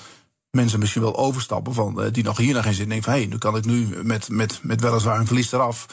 mensen 0.55 0.79
misschien 0.79 1.01
wel 1.01 1.17
overstappen 1.17 1.73
van 1.73 2.09
die 2.11 2.23
nog 2.23 2.37
hier 2.37 2.53
naar 2.53 2.63
geen 2.63 2.73
zin. 2.73 2.87
Denken 2.87 3.03
van 3.05 3.13
hé, 3.13 3.19
hey, 3.19 3.27
nu 3.27 3.37
kan 3.37 3.55
ik 3.55 3.65
nu 3.65 3.87
met, 4.03 4.29
met, 4.29 4.59
met 4.61 4.81
weliswaar 4.81 5.19
een 5.19 5.27
verlies 5.27 5.51
eraf. 5.51 5.85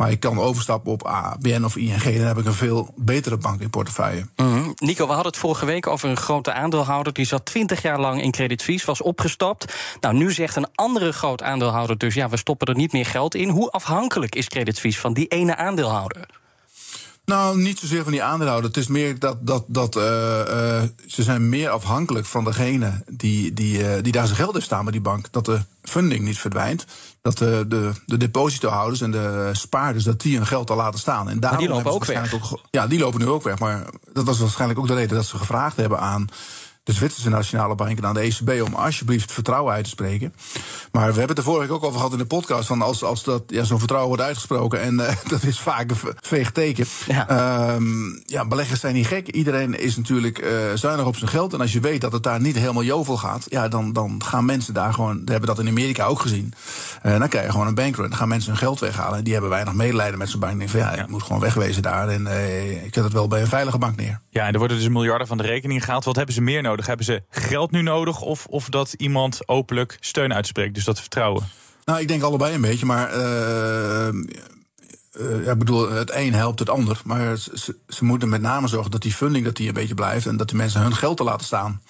Maar 0.00 0.10
ik 0.10 0.20
kan 0.20 0.38
overstappen 0.38 0.92
op 0.92 1.02
ABN 1.02 1.64
of 1.64 1.76
ING. 1.76 2.02
Dan 2.02 2.26
heb 2.26 2.38
ik 2.38 2.44
een 2.44 2.52
veel 2.52 2.94
betere 2.96 3.36
bank 3.36 3.60
in 3.60 3.70
portefeuille. 3.70 4.26
Mm 4.36 4.72
Nico, 4.76 5.06
we 5.06 5.12
hadden 5.12 5.32
het 5.32 5.40
vorige 5.40 5.66
week 5.66 5.86
over 5.86 6.08
een 6.08 6.16
grote 6.16 6.52
aandeelhouder. 6.52 7.12
Die 7.12 7.24
zat 7.24 7.44
20 7.44 7.82
jaar 7.82 8.00
lang 8.00 8.22
in 8.22 8.30
Credit 8.30 8.62
Suisse, 8.62 8.86
was 8.86 9.02
opgestapt. 9.02 9.74
Nou, 10.00 10.14
nu 10.14 10.32
zegt 10.32 10.56
een 10.56 10.68
andere 10.74 11.12
groot 11.12 11.42
aandeelhouder 11.42 11.98
dus... 11.98 12.14
ja, 12.14 12.28
we 12.28 12.36
stoppen 12.36 12.66
er 12.66 12.74
niet 12.74 12.92
meer 12.92 13.06
geld 13.06 13.34
in. 13.34 13.48
Hoe 13.48 13.70
afhankelijk 13.70 14.34
is 14.34 14.48
Credit 14.48 14.76
Suisse 14.76 15.00
van 15.00 15.12
die 15.12 15.26
ene 15.26 15.56
aandeelhouder? 15.56 16.26
Nou, 17.30 17.58
niet 17.58 17.78
zozeer 17.78 18.02
van 18.02 18.12
die 18.12 18.22
aandeelhouder. 18.22 18.68
Het 18.70 18.78
is 18.78 18.86
meer 18.86 19.18
dat, 19.18 19.36
dat, 19.40 19.64
dat 19.66 19.96
uh, 19.96 20.02
uh, 20.02 20.82
ze 21.06 21.22
zijn 21.22 21.48
meer 21.48 21.68
afhankelijk 21.68 22.26
van 22.26 22.44
degene 22.44 23.04
die, 23.10 23.52
die, 23.52 23.78
uh, 23.78 24.02
die 24.02 24.12
daar 24.12 24.26
zijn 24.26 24.38
geld 24.38 24.52
heeft 24.52 24.64
staan 24.64 24.82
bij 24.82 24.92
die 24.92 25.00
bank. 25.00 25.26
Dat 25.30 25.44
de 25.44 25.60
funding 25.82 26.24
niet 26.24 26.38
verdwijnt. 26.38 26.86
Dat 27.22 27.38
de, 27.38 27.64
de, 27.68 27.92
de 28.06 28.16
depositohouders 28.16 29.00
en 29.00 29.10
de 29.10 29.50
spaarders 29.52 30.04
dat 30.04 30.20
die 30.20 30.36
hun 30.36 30.46
geld 30.46 30.70
al 30.70 30.76
laten 30.76 31.00
staan. 31.00 31.28
En 31.28 31.38
maar 31.38 31.58
die 31.58 31.68
lopen 31.68 31.92
ook 31.92 32.04
weg. 32.04 32.34
Ook, 32.34 32.60
ja, 32.70 32.86
die 32.86 32.98
lopen 32.98 33.20
nu 33.20 33.26
ook 33.26 33.42
weg. 33.42 33.58
Maar 33.58 33.86
dat 34.12 34.24
was 34.24 34.38
waarschijnlijk 34.38 34.80
ook 34.80 34.86
de 34.86 34.94
reden 34.94 35.16
dat 35.16 35.26
ze 35.26 35.36
gevraagd 35.36 35.76
hebben 35.76 35.98
aan 35.98 36.28
de 36.82 36.92
Zwitserse 36.92 37.28
Nationale 37.28 37.74
Bank 37.74 37.98
en 37.98 38.06
aan 38.06 38.14
de 38.14 38.20
ECB 38.20 38.66
om 38.66 38.74
alsjeblieft 38.74 39.32
vertrouwen 39.32 39.72
uit 39.72 39.84
te 39.84 39.90
spreken. 39.90 40.34
Maar 40.92 41.12
we 41.12 41.18
hebben 41.18 41.28
het 41.28 41.38
er 41.38 41.44
vorige 41.44 41.66
week 41.66 41.76
ook 41.76 41.84
over 41.84 41.96
gehad 41.96 42.12
in 42.12 42.18
de 42.18 42.26
podcast. 42.26 42.66
Van 42.66 42.82
als, 42.82 43.04
als 43.04 43.24
dat, 43.24 43.42
ja, 43.46 43.64
zo'n 43.64 43.78
vertrouwen 43.78 44.08
wordt 44.08 44.26
uitgesproken, 44.26 44.80
en 44.80 44.94
uh, 44.94 45.08
dat 45.28 45.42
is 45.42 45.60
vaak 45.60 45.90
een 45.90 45.96
veeg 46.20 46.52
teken. 46.52 46.86
Ja. 47.06 47.74
Um, 47.74 48.22
ja, 48.26 48.46
beleggers 48.46 48.80
zijn 48.80 48.94
niet 48.94 49.06
gek. 49.06 49.28
Iedereen 49.28 49.78
is 49.78 49.96
natuurlijk 49.96 50.38
uh, 50.38 50.50
zuinig 50.74 51.06
op 51.06 51.16
zijn 51.16 51.30
geld. 51.30 51.52
En 51.52 51.60
als 51.60 51.72
je 51.72 51.80
weet 51.80 52.00
dat 52.00 52.12
het 52.12 52.22
daar 52.22 52.40
niet 52.40 52.56
helemaal 52.56 52.82
jovel 52.82 53.16
gaat, 53.16 53.46
ja, 53.48 53.68
dan, 53.68 53.92
dan 53.92 54.22
gaan 54.24 54.44
mensen 54.44 54.74
daar 54.74 54.94
gewoon. 54.94 55.22
We 55.24 55.30
hebben 55.30 55.48
dat 55.48 55.58
in 55.58 55.68
Amerika 55.68 56.04
ook 56.04 56.20
gezien. 56.20 56.52
Uh, 57.02 57.18
dan 57.18 57.28
krijg 57.28 57.44
je 57.44 57.50
gewoon 57.50 57.66
een 57.66 57.74
bankrun. 57.74 58.08
Dan 58.08 58.18
gaan 58.18 58.28
mensen 58.28 58.50
hun 58.50 58.58
geld 58.58 58.80
weghalen. 58.80 59.18
En 59.18 59.24
die 59.24 59.32
hebben 59.32 59.50
weinig 59.50 59.74
medelijden 59.74 60.18
met 60.18 60.28
zo'n 60.28 60.40
bank. 60.40 60.58
Denk 60.58 60.70
van 60.70 60.80
ja, 60.80 60.92
ik 60.92 61.08
moet 61.08 61.22
gewoon 61.22 61.40
wegwezen 61.40 61.82
daar. 61.82 62.08
En 62.08 62.26
ik 62.84 62.94
zet 62.94 63.04
het 63.04 63.12
wel 63.12 63.28
bij 63.28 63.40
een 63.40 63.46
veilige 63.46 63.78
bank 63.78 63.96
neer. 63.96 64.20
Ja, 64.28 64.46
en 64.46 64.52
er 64.52 64.58
worden 64.58 64.76
dus 64.76 64.88
miljarden 64.88 65.26
van 65.26 65.36
de 65.36 65.42
rekening 65.42 65.84
gehaald. 65.84 66.04
Wat 66.04 66.16
hebben 66.16 66.34
ze 66.34 66.40
meer 66.40 66.62
nodig? 66.62 66.86
Hebben 66.86 67.06
ze 67.06 67.22
geld 67.30 67.70
nu 67.70 67.82
nodig 67.82 68.20
of, 68.20 68.46
of 68.46 68.68
dat 68.68 68.92
iemand 68.92 69.48
openlijk 69.48 69.96
steun 70.00 70.34
uitspreekt? 70.34 70.74
Dus 70.74 70.84
dat 70.84 71.00
vertrouwen? 71.00 71.48
Nou, 71.84 72.00
ik 72.00 72.08
denk 72.08 72.22
allebei 72.22 72.54
een 72.54 72.60
beetje, 72.60 72.86
maar. 72.86 73.16
Uh, 73.16 74.08
uh, 75.18 75.44
ja, 75.44 75.56
bedoel, 75.56 75.90
het 75.90 76.14
een 76.14 76.34
helpt 76.34 76.58
het 76.58 76.70
ander. 76.70 77.00
Maar 77.04 77.36
ze, 77.36 77.76
ze, 77.88 78.04
moeten 78.04 78.28
met 78.28 78.40
name 78.40 78.68
zorgen 78.68 78.90
dat 78.90 79.02
die 79.02 79.12
funding 79.12 79.44
dat 79.44 79.56
die 79.56 79.68
een 79.68 79.74
beetje 79.74 79.94
blijft. 79.94 80.26
En 80.26 80.36
dat 80.36 80.48
die 80.48 80.56
mensen 80.56 80.80
hun 80.80 80.94
geld 80.94 81.16
te 81.16 81.24
laten 81.24 81.46
staan. 81.46 81.82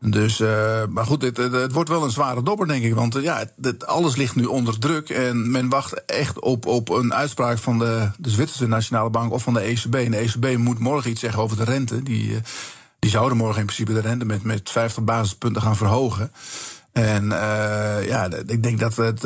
Dus, 0.00 0.40
uh, 0.40 0.82
maar 0.88 1.06
goed, 1.06 1.22
het, 1.22 1.36
het, 1.36 1.72
wordt 1.72 1.88
wel 1.88 2.04
een 2.04 2.10
zware 2.10 2.42
dobber, 2.42 2.66
denk 2.66 2.84
ik. 2.84 2.94
Want 2.94 3.14
ja, 3.14 3.44
het, 3.60 3.86
alles 3.86 4.16
ligt 4.16 4.36
nu 4.36 4.44
onder 4.44 4.78
druk. 4.78 5.10
En 5.10 5.50
men 5.50 5.68
wacht 5.68 6.04
echt 6.04 6.40
op, 6.40 6.66
op 6.66 6.88
een 6.88 7.14
uitspraak 7.14 7.58
van 7.58 7.78
de, 7.78 8.10
de 8.18 8.30
Zwitserse 8.30 8.66
Nationale 8.66 9.10
Bank 9.10 9.32
of 9.32 9.42
van 9.42 9.54
de 9.54 9.60
ECB. 9.60 9.94
En 9.94 10.10
de 10.10 10.16
ECB 10.16 10.56
moet 10.56 10.78
morgen 10.78 11.10
iets 11.10 11.20
zeggen 11.20 11.42
over 11.42 11.56
de 11.56 11.64
rente. 11.64 12.02
Die, 12.02 12.40
die 12.98 13.10
zouden 13.10 13.36
morgen 13.36 13.60
in 13.60 13.66
principe 13.66 13.92
de 13.92 14.00
rente 14.00 14.24
met, 14.24 14.42
met 14.42 14.70
50 14.70 15.04
basispunten 15.04 15.62
gaan 15.62 15.76
verhogen. 15.76 16.32
En 16.92 17.24
ja, 18.04 18.28
ik 18.46 18.62
denk 18.62 18.78
dat 18.78 18.96
het, 18.96 19.24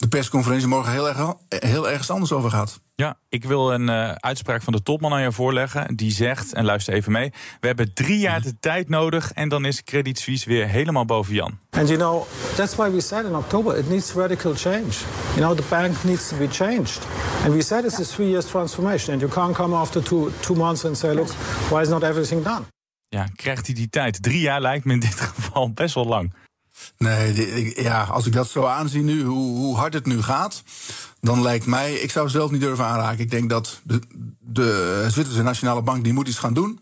de 0.00 0.08
persconferentie 0.08 0.68
morgen 0.68 0.92
heel 0.92 1.08
erg, 1.08 1.34
heel 1.48 1.88
ergens 1.88 2.10
anders 2.10 2.32
over 2.32 2.50
gaat. 2.50 2.80
Ja, 2.94 3.18
ik 3.28 3.44
wil 3.44 3.72
een 3.72 3.88
uh, 3.88 4.12
uitspraak 4.12 4.62
van 4.62 4.72
de 4.72 4.82
topman 4.82 5.12
aan 5.12 5.22
je 5.22 5.32
voorleggen. 5.32 5.96
Die 5.96 6.12
zegt, 6.12 6.52
en 6.52 6.64
luister 6.64 6.94
even 6.94 7.12
mee... 7.12 7.32
we 7.60 7.66
hebben 7.66 7.94
drie 7.94 8.18
jaar 8.18 8.42
de 8.42 8.58
tijd 8.60 8.88
nodig... 8.88 9.32
en 9.32 9.48
dan 9.48 9.64
is 9.64 9.82
Credit 9.82 10.18
Suisse 10.18 10.48
weer 10.48 10.68
helemaal 10.68 11.04
boven 11.04 11.34
Jan. 11.34 11.58
And 11.70 11.88
you 11.88 11.98
know, 11.98 12.26
that's 12.56 12.74
why 12.74 12.90
we 12.90 13.00
said 13.00 13.24
in 13.24 13.34
October... 13.34 13.78
it 13.78 13.88
needs 13.88 14.12
radical 14.12 14.54
change. 14.54 14.92
You 15.34 15.40
know, 15.40 15.56
the 15.56 15.64
bank 15.68 16.04
needs 16.04 16.28
to 16.28 16.36
be 16.36 16.48
changed. 16.48 17.06
And 17.44 17.52
we 17.52 17.62
said 17.62 17.84
it's 17.84 18.00
a 18.00 18.04
three 18.04 18.28
years 18.28 18.46
transformation. 18.46 19.12
And 19.12 19.20
you 19.20 19.32
can't 19.32 19.56
come 19.56 19.76
after 19.76 20.02
two, 20.02 20.30
two 20.40 20.56
months 20.56 20.84
and 20.84 20.96
say... 20.96 21.14
look, 21.14 21.28
why 21.68 21.80
is 21.80 21.88
not 21.88 22.02
everything 22.02 22.44
done? 22.44 22.62
Ja, 23.08 23.26
krijgt 23.36 23.66
hij 23.66 23.74
die 23.74 23.88
tijd? 23.88 24.22
Drie 24.22 24.40
jaar 24.40 24.60
lijkt 24.60 24.84
me 24.84 24.92
in 24.92 25.00
dit 25.00 25.20
geval 25.34 25.72
best 25.72 25.94
wel 25.94 26.06
lang. 26.06 26.32
Nee, 26.98 27.82
ja, 27.82 28.02
als 28.02 28.26
ik 28.26 28.32
dat 28.32 28.48
zo 28.48 28.64
aanzie 28.64 29.02
nu, 29.02 29.22
hoe, 29.24 29.56
hoe 29.56 29.76
hard 29.76 29.94
het 29.94 30.06
nu 30.06 30.22
gaat, 30.22 30.62
dan 31.20 31.42
lijkt 31.42 31.66
mij, 31.66 31.92
ik 31.92 32.10
zou 32.10 32.28
zelf 32.28 32.50
niet 32.50 32.60
durven 32.60 32.84
aanraken. 32.84 33.20
Ik 33.20 33.30
denk 33.30 33.50
dat 33.50 33.80
de, 33.82 34.00
de 34.38 35.04
Zwitserse 35.08 35.42
Nationale 35.42 35.82
Bank 35.82 36.04
die 36.04 36.12
moet 36.12 36.28
iets 36.28 36.38
gaan 36.38 36.54
doen. 36.54 36.80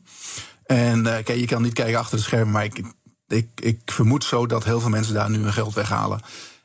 En 0.68 1.06
eh, 1.06 1.24
kijk, 1.24 1.38
je 1.38 1.46
kan 1.46 1.62
niet 1.62 1.72
kijken 1.72 1.98
achter 1.98 2.16
de 2.16 2.22
schermen, 2.22 2.50
maar 2.50 2.64
ik, 2.64 2.82
ik, 3.54 3.80
vermoed 3.84 4.24
zo 4.24 4.46
dat 4.46 4.64
heel 4.64 4.80
veel 4.80 4.90
mensen 4.90 5.14
daar 5.14 5.30
nu 5.30 5.42
hun 5.42 5.52
geld 5.52 5.74
weghalen. 5.74 6.20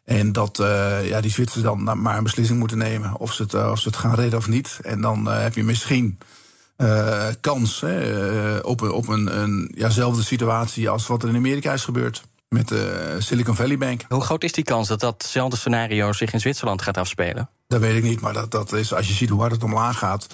En 0.05 0.31
dat 0.31 0.59
eh, 0.59 1.07
ja, 1.07 1.21
die 1.21 1.31
Zwitsers 1.31 1.63
dan 1.63 2.01
maar 2.01 2.17
een 2.17 2.23
beslissing 2.23 2.59
moeten 2.59 2.77
nemen 2.77 3.17
of 3.17 3.33
ze 3.33 3.43
het, 3.43 3.53
eh, 3.53 3.69
of 3.71 3.79
ze 3.79 3.87
het 3.87 3.97
gaan 3.97 4.15
redden 4.15 4.39
of 4.39 4.47
niet. 4.47 4.79
En 4.81 5.01
dan 5.01 5.25
heb 5.25 5.55
je 5.55 5.63
misschien 5.63 6.17
kans 7.41 7.81
hè, 7.81 8.57
op, 8.57 8.81
op 8.81 9.07
een, 9.07 9.39
een 9.39 9.71
jazelfde 9.75 10.23
situatie 10.23 10.89
als 10.89 11.07
wat 11.07 11.23
er 11.23 11.29
in 11.29 11.35
Amerika 11.35 11.73
is 11.73 11.83
gebeurd. 11.83 12.23
Met 12.53 12.67
de 12.67 13.15
Silicon 13.19 13.55
Valley 13.55 13.77
Bank. 13.77 14.05
Hoe 14.09 14.21
groot 14.21 14.43
is 14.43 14.51
die 14.51 14.63
kans 14.63 14.87
dat 14.87 14.99
datzelfde 14.99 15.57
scenario 15.57 16.13
zich 16.13 16.33
in 16.33 16.39
Zwitserland 16.39 16.81
gaat 16.81 16.97
afspelen? 16.97 17.49
Dat 17.67 17.79
weet 17.79 17.95
ik 17.95 18.03
niet, 18.03 18.21
maar 18.21 18.33
dat, 18.33 18.51
dat 18.51 18.73
is, 18.73 18.93
als 18.93 19.07
je 19.07 19.13
ziet 19.13 19.29
hoe 19.29 19.39
hard 19.39 19.51
het 19.51 19.63
omlaag 19.63 19.97
gaat. 19.97 20.27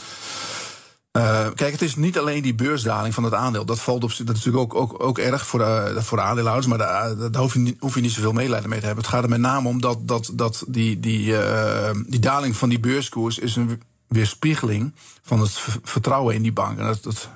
Eh, 1.12 1.48
kijk, 1.56 1.72
het 1.72 1.82
is 1.82 1.96
niet 1.96 2.20
alleen 2.20 2.42
die 2.42 2.56
beursdaling 2.56 3.14
van 3.14 3.24
het 3.24 3.34
aandeel. 3.34 3.66
Dat, 3.66 3.80
valt 3.80 4.04
op, 4.04 4.10
dat 4.10 4.20
is 4.20 4.44
natuurlijk 4.44 4.58
ook, 4.58 4.76
ook, 4.76 5.04
ook 5.04 5.18
erg 5.18 5.46
voor 5.46 5.60
de, 5.60 5.98
voor 5.98 6.18
de 6.18 6.24
aandeelhouders. 6.24 6.68
Maar 6.68 6.78
daar, 6.78 7.32
daar 7.32 7.42
hoef, 7.42 7.54
je 7.54 7.60
niet, 7.60 7.80
hoef 7.80 7.96
je 7.96 8.02
niet 8.02 8.12
zoveel 8.12 8.34
medelijden 8.34 8.70
mee 8.70 8.80
te 8.80 8.86
hebben. 8.86 9.04
Het 9.04 9.14
gaat 9.14 9.24
er 9.24 9.30
met 9.30 9.40
name 9.40 9.68
om 9.68 9.82
dat, 9.82 10.08
dat, 10.08 10.32
dat 10.34 10.64
die, 10.68 11.00
die, 11.00 11.38
eh, 11.38 11.96
die 12.08 12.20
daling 12.20 12.56
van 12.56 12.70
die 12.70 12.80
beurskoers... 12.80 13.40
is 13.40 13.56
een 13.56 13.82
weerspiegeling 14.08 14.94
van 15.22 15.40
het 15.40 15.52
vertrouwen 15.84 16.36
in 16.36 16.42
die 16.42 16.54
bank. 16.54 16.80
En 16.80 16.86
dat, 16.86 17.04
dat 17.04 17.30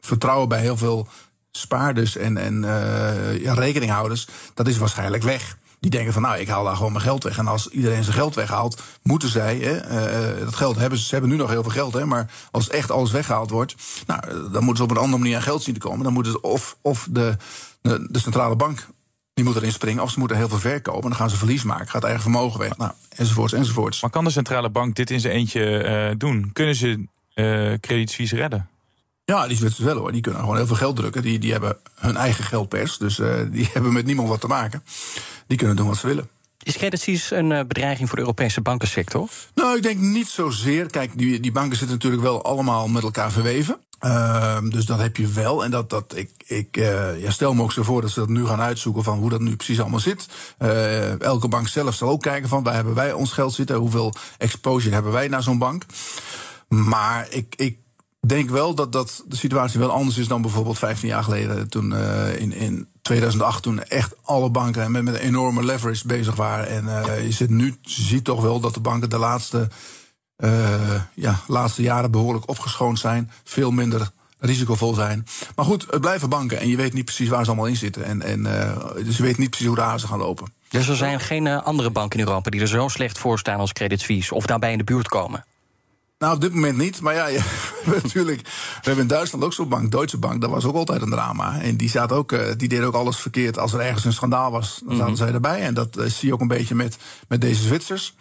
vertrouwen 0.00 0.48
bij 0.48 0.60
heel 0.60 0.76
veel 0.76 1.08
spaarders 1.52 2.16
en, 2.16 2.36
en 2.36 2.64
eh, 2.64 3.42
ja, 3.42 3.54
rekeninghouders... 3.54 4.26
dat 4.54 4.68
is 4.68 4.78
waarschijnlijk 4.78 5.22
weg. 5.22 5.58
Die 5.80 5.90
denken 5.90 6.12
van, 6.12 6.22
nou, 6.22 6.38
ik 6.38 6.48
haal 6.48 6.64
daar 6.64 6.76
gewoon 6.76 6.92
mijn 6.92 7.04
geld 7.04 7.22
weg. 7.22 7.38
En 7.38 7.46
als 7.46 7.68
iedereen 7.68 8.04
zijn 8.04 8.16
geld 8.16 8.34
weghaalt, 8.34 8.82
moeten 9.02 9.28
zij... 9.28 9.56
Hè, 9.56 9.76
eh, 9.76 10.44
dat 10.44 10.56
geld 10.56 10.76
hebben 10.76 10.98
ze, 10.98 11.04
ze 11.04 11.10
hebben 11.10 11.30
nu 11.30 11.36
nog 11.36 11.50
heel 11.50 11.62
veel 11.62 11.72
geld, 11.72 11.92
hè, 11.92 12.04
maar 12.04 12.30
als 12.50 12.68
echt 12.68 12.90
alles 12.90 13.10
weggehaald 13.10 13.50
wordt... 13.50 13.74
Nou, 14.06 14.50
dan 14.50 14.64
moeten 14.64 14.76
ze 14.76 14.82
op 14.82 14.90
een 14.90 14.96
andere 14.96 15.18
manier 15.22 15.36
aan 15.36 15.42
geld 15.42 15.62
zien 15.62 15.74
te 15.74 15.80
komen. 15.80 16.04
Dan 16.04 16.12
moeten 16.12 16.32
ze 16.32 16.40
of, 16.40 16.76
of 16.82 17.08
de, 17.10 17.36
de, 17.82 18.18
centrale 18.18 18.56
bank 18.56 18.86
die 19.34 19.44
moet 19.44 19.56
erin 19.56 19.72
springen... 19.72 20.02
of 20.02 20.10
ze 20.10 20.18
moeten 20.18 20.36
heel 20.36 20.48
veel 20.48 20.58
verkopen, 20.58 21.02
dan 21.02 21.18
gaan 21.18 21.30
ze 21.30 21.36
verlies 21.36 21.62
maken. 21.62 21.88
Gaat 21.88 22.04
eigen 22.04 22.22
vermogen 22.22 22.60
weg, 22.60 22.76
nou, 22.76 22.92
enzovoorts, 23.08 23.52
enzovoorts. 23.52 24.00
Maar 24.00 24.10
kan 24.10 24.24
de 24.24 24.30
centrale 24.30 24.70
bank 24.70 24.94
dit 24.96 25.10
in 25.10 25.20
zijn 25.20 25.34
eentje 25.34 25.78
eh, 25.78 26.14
doen? 26.18 26.50
Kunnen 26.52 26.74
ze 26.74 27.06
Credit 27.80 28.10
Suisse 28.10 28.36
redden? 28.36 28.68
Ja, 29.30 29.46
die 29.46 29.56
Zwitsers 29.56 29.86
wel 29.86 29.96
hoor. 29.96 30.12
Die 30.12 30.20
kunnen 30.20 30.40
gewoon 30.40 30.56
heel 30.56 30.66
veel 30.66 30.76
geld 30.76 30.96
drukken. 30.96 31.22
Die, 31.22 31.38
die 31.38 31.52
hebben 31.52 31.76
hun 31.94 32.16
eigen 32.16 32.44
geldpers. 32.44 32.98
Dus 32.98 33.18
eh, 33.18 33.34
die 33.50 33.68
hebben 33.72 33.92
met 33.92 34.06
niemand 34.06 34.28
wat 34.28 34.40
te 34.40 34.46
maken. 34.46 34.82
Die 35.46 35.58
kunnen 35.58 35.76
doen 35.76 35.86
wat 35.86 35.96
ze 35.96 36.06
willen. 36.06 36.28
Is 36.62 36.76
Credit 36.76 37.00
Suisse 37.00 37.36
een 37.36 37.52
eh, 37.52 37.64
bedreiging 37.66 38.08
voor 38.08 38.18
de 38.18 38.24
Europese 38.24 38.60
bankensector? 38.60 39.28
Nou, 39.54 39.76
ik 39.76 39.82
denk 39.82 39.98
niet 39.98 40.28
zozeer. 40.28 40.86
Kijk, 40.86 41.18
die, 41.18 41.40
die 41.40 41.52
banken 41.52 41.76
zitten 41.76 41.96
natuurlijk 41.96 42.22
wel 42.22 42.44
allemaal 42.44 42.88
met 42.88 43.02
elkaar 43.02 43.32
verweven. 43.32 43.78
Ehm, 43.98 44.68
dus 44.68 44.84
dat 44.84 44.98
heb 44.98 45.16
je 45.16 45.26
wel. 45.26 45.64
En 45.64 45.70
dat, 45.70 45.90
dat 45.90 46.16
ik, 46.16 46.30
ik 46.46 46.76
eh, 46.76 47.22
ja, 47.22 47.30
stel 47.30 47.54
me 47.54 47.62
ook 47.62 47.72
zo 47.72 47.82
voor 47.82 48.00
dat 48.00 48.10
ze 48.10 48.20
dat 48.20 48.28
nu 48.28 48.46
gaan 48.46 48.60
uitzoeken 48.60 49.04
van 49.04 49.18
hoe 49.18 49.30
dat 49.30 49.40
nu 49.40 49.56
precies 49.56 49.80
allemaal 49.80 50.00
zit. 50.00 50.26
Elke 51.18 51.48
bank 51.48 51.68
zelf 51.68 51.94
zal 51.94 52.08
ook 52.08 52.22
kijken 52.22 52.48
van 52.48 52.62
waar 52.62 52.74
hebben 52.74 52.94
wij 52.94 53.12
ons 53.12 53.32
geld 53.32 53.54
zitten, 53.54 53.76
hoeveel 53.76 54.14
exposure 54.38 54.94
hebben 54.94 55.12
wij 55.12 55.28
naar 55.28 55.42
zo'n 55.42 55.58
bank. 55.58 55.84
Maar 56.68 57.26
ik, 57.30 57.54
ik 57.56 57.78
denk 58.28 58.50
wel 58.50 58.74
dat, 58.74 58.92
dat 58.92 59.24
de 59.26 59.36
situatie 59.36 59.78
wel 59.78 59.90
anders 59.90 60.18
is 60.18 60.28
dan 60.28 60.42
bijvoorbeeld 60.42 60.78
15 60.78 61.08
jaar 61.08 61.24
geleden. 61.24 61.68
Toen 61.68 61.94
eh, 61.94 62.40
in, 62.40 62.52
in 62.52 62.88
2008, 63.02 63.62
toen 63.62 63.82
echt 63.82 64.14
alle 64.22 64.50
banken 64.50 64.90
met, 64.90 65.02
met 65.02 65.14
een 65.14 65.20
enorme 65.20 65.64
leverage 65.64 66.06
bezig 66.06 66.34
waren. 66.34 66.68
En 66.68 67.02
eh, 67.02 67.24
je, 67.24 67.32
zit 67.32 67.50
nu, 67.50 67.76
ziet 67.82 68.24
toch 68.24 68.42
wel 68.42 68.60
dat 68.60 68.74
de 68.74 68.80
banken 68.80 69.10
de 69.10 69.18
laatste, 69.18 69.68
eh, 70.36 71.02
ja, 71.14 71.40
laatste 71.46 71.82
jaren 71.82 72.10
behoorlijk 72.10 72.48
opgeschoond 72.48 72.98
zijn. 72.98 73.30
Veel 73.44 73.70
minder 73.70 74.10
risicovol 74.38 74.94
zijn. 74.94 75.26
Maar 75.56 75.64
goed, 75.64 75.86
het 75.90 76.00
blijven 76.00 76.28
banken 76.28 76.60
en 76.60 76.68
je 76.68 76.76
weet 76.76 76.92
niet 76.92 77.04
precies 77.04 77.28
waar 77.28 77.44
ze 77.44 77.50
allemaal 77.50 77.68
in 77.68 77.76
zitten. 77.76 78.04
En, 78.04 78.22
en, 78.22 78.42
dus 79.04 79.16
je 79.16 79.22
weet 79.22 79.38
niet 79.38 79.48
precies 79.48 79.66
hoe 79.66 79.76
de 79.76 79.82
hazen 79.82 80.08
gaan 80.08 80.18
lopen. 80.18 80.52
Dus 80.68 80.88
er 80.88 80.96
zijn 80.96 81.20
geen 81.20 81.48
andere 81.48 81.90
banken 81.90 82.18
in 82.18 82.26
Europa 82.26 82.50
die 82.50 82.60
er 82.60 82.68
zo 82.68 82.88
slecht 82.88 83.18
voor 83.18 83.38
staan 83.38 83.58
als 83.58 83.72
Credit 83.72 84.00
Suisse 84.00 84.34
of 84.34 84.46
daarbij 84.46 84.72
in 84.72 84.78
de 84.78 84.84
buurt 84.84 85.08
komen. 85.08 85.44
Nou, 86.20 86.34
op 86.34 86.40
dit 86.40 86.54
moment 86.54 86.76
niet. 86.76 87.00
Maar 87.00 87.14
ja, 87.32 87.42
natuurlijk. 88.02 88.40
We 88.42 88.80
hebben 88.82 89.02
in 89.02 89.08
Duitsland 89.08 89.44
ook 89.44 89.52
zo'n 89.52 89.68
bank, 89.68 89.90
Deutsche 89.90 90.18
Bank. 90.18 90.40
Dat 90.40 90.50
was 90.50 90.64
ook 90.64 90.74
altijd 90.74 91.02
een 91.02 91.10
drama. 91.10 91.60
En 91.60 91.76
die, 91.76 91.88
zat 91.88 92.12
ook, 92.12 92.32
eh, 92.32 92.52
die 92.56 92.68
deed 92.68 92.82
ook 92.82 92.94
alles 92.94 93.16
verkeerd. 93.16 93.58
Als 93.58 93.72
er 93.72 93.80
ergens 93.80 94.04
een 94.04 94.12
schandaal 94.12 94.50
was, 94.50 94.82
dan 94.86 94.96
zaten 94.96 95.16
zij 95.16 95.32
erbij. 95.32 95.60
En 95.60 95.74
dat 95.74 95.96
eh, 95.96 96.06
zie 96.06 96.28
je 96.28 96.34
ook 96.34 96.40
een 96.40 96.48
beetje 96.48 96.74
met, 96.74 96.98
met 97.28 97.40
deze 97.40 97.62
Zwitsers. 97.62 98.14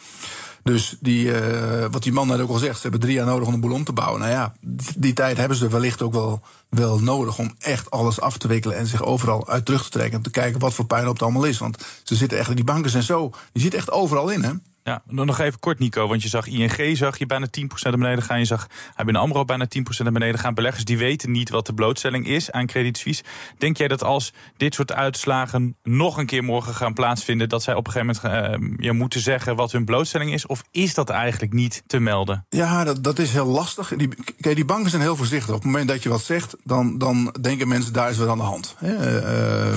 Dus 0.64 0.98
die, 1.00 1.34
eh, 1.34 1.86
wat 1.92 2.04
die 2.04 2.12
man 2.12 2.28
net 2.28 2.40
ook 2.40 2.50
al 2.50 2.58
zegt, 2.58 2.76
ze 2.76 2.82
hebben 2.82 3.00
drie 3.00 3.14
jaar 3.14 3.26
nodig 3.26 3.48
om 3.48 3.60
boel 3.60 3.74
om 3.74 3.84
te 3.84 3.94
bouwen. 3.94 4.20
Nou 4.20 4.32
ja, 4.32 4.54
die, 4.98 5.14
tijd 5.14 5.38
hebben 5.38 5.58
ze 5.58 5.68
wellicht 5.68 6.02
ook 6.02 6.14
wel, 6.14 6.42
wel 6.70 7.00
nodig 7.00 7.38
om 7.38 7.56
echt 7.60 7.92
alles 7.92 8.22
af 8.22 8.38
te 8.38 8.48
wikkelen 8.48 8.78
en 8.78 8.88
zich 8.88 9.04
overal 9.04 9.48
uit 9.48 9.66
terug 9.66 9.84
te 9.84 9.90
trekken. 9.90 10.18
Om 10.18 10.24
te 10.24 10.32
kijken 10.32 10.60
wat 10.60 10.74
voor 10.74 10.86
puinhoop 10.86 11.14
het 11.14 11.24
allemaal 11.24 11.44
is. 11.44 11.58
Want 11.58 11.78
ze 12.04 12.16
zitten 12.16 12.38
echt, 12.38 12.56
die 12.56 12.64
banken 12.64 12.92
zijn 12.92 13.04
zo, 13.04 13.30
die 13.52 13.62
zitten 13.62 13.80
echt 13.80 13.92
overal 13.92 14.30
in, 14.30 14.44
hè? 14.44 14.52
Ja, 14.84 15.02
nog 15.06 15.40
even 15.40 15.60
kort 15.60 15.80
Nico, 15.80 16.08
want 16.08 16.24
je 16.24 16.30
zag 16.30 16.48
ING 16.48 16.98
zag 16.98 17.18
je 17.18 17.26
bijna 17.26 17.48
10% 17.48 17.62
naar 17.82 17.98
beneden 17.98 18.24
gaan. 18.24 18.40
Je 18.40 18.46
zag 18.46 18.68
ABN 18.96 19.16
AMRO 19.16 19.46
bijna 19.46 19.68
10% 19.78 19.80
naar 19.98 20.12
beneden 20.12 20.40
gaan. 20.40 20.54
Beleggers 20.54 20.86
die 20.86 20.98
weten 20.98 21.32
niet 21.32 21.50
wat 21.50 21.66
de 21.66 21.74
blootstelling 21.74 22.28
is 22.28 22.52
aan 22.52 22.66
Credit 22.66 22.98
Suisse. 22.98 23.24
Denk 23.58 23.78
jij 23.78 23.88
dat 23.88 24.04
als 24.04 24.34
dit 24.58 24.74
soort 24.74 24.94
uitslagen 24.94 25.78
nog 25.84 26.18
een 26.18 26.26
keer 26.26 26.44
morgen 26.44 26.74
gaan 26.74 26.94
plaatsvinden... 26.94 27.50
dat 27.50 27.64
zij 27.64 27.74
op 27.74 27.88
een 27.88 27.94
gegeven 27.94 28.20
moment 28.24 28.80
uh, 28.80 28.92
moeten 28.92 29.20
zeggen 29.20 29.56
wat 29.56 29.72
hun 29.72 29.86
blootstelling 29.86 30.34
is? 30.34 30.46
Of 30.46 30.64
is 30.72 30.94
dat 30.94 31.10
eigenlijk 31.10 31.54
niet 31.54 31.84
te 31.88 32.00
melden? 32.00 32.46
Ja, 32.50 32.84
dat, 32.84 33.04
dat 33.04 33.20
is 33.20 33.32
heel 33.32 33.46
lastig. 33.46 33.94
Die, 33.96 34.10
kijk, 34.42 34.56
die 34.56 34.66
banken 34.66 34.90
zijn 34.90 35.02
heel 35.02 35.16
voorzichtig. 35.16 35.50
Op 35.50 35.62
het 35.62 35.72
moment 35.72 35.88
dat 35.88 36.04
je 36.04 36.10
wat 36.10 36.24
zegt, 36.24 36.56
dan, 36.64 36.98
dan 36.98 37.36
denken 37.42 37.68
mensen 37.68 37.94
daar 37.94 38.10
is 38.10 38.18
wat 38.18 38.28
aan 38.28 38.38
de 38.38 38.44
hand. 38.44 38.76
Uh, 38.84 39.76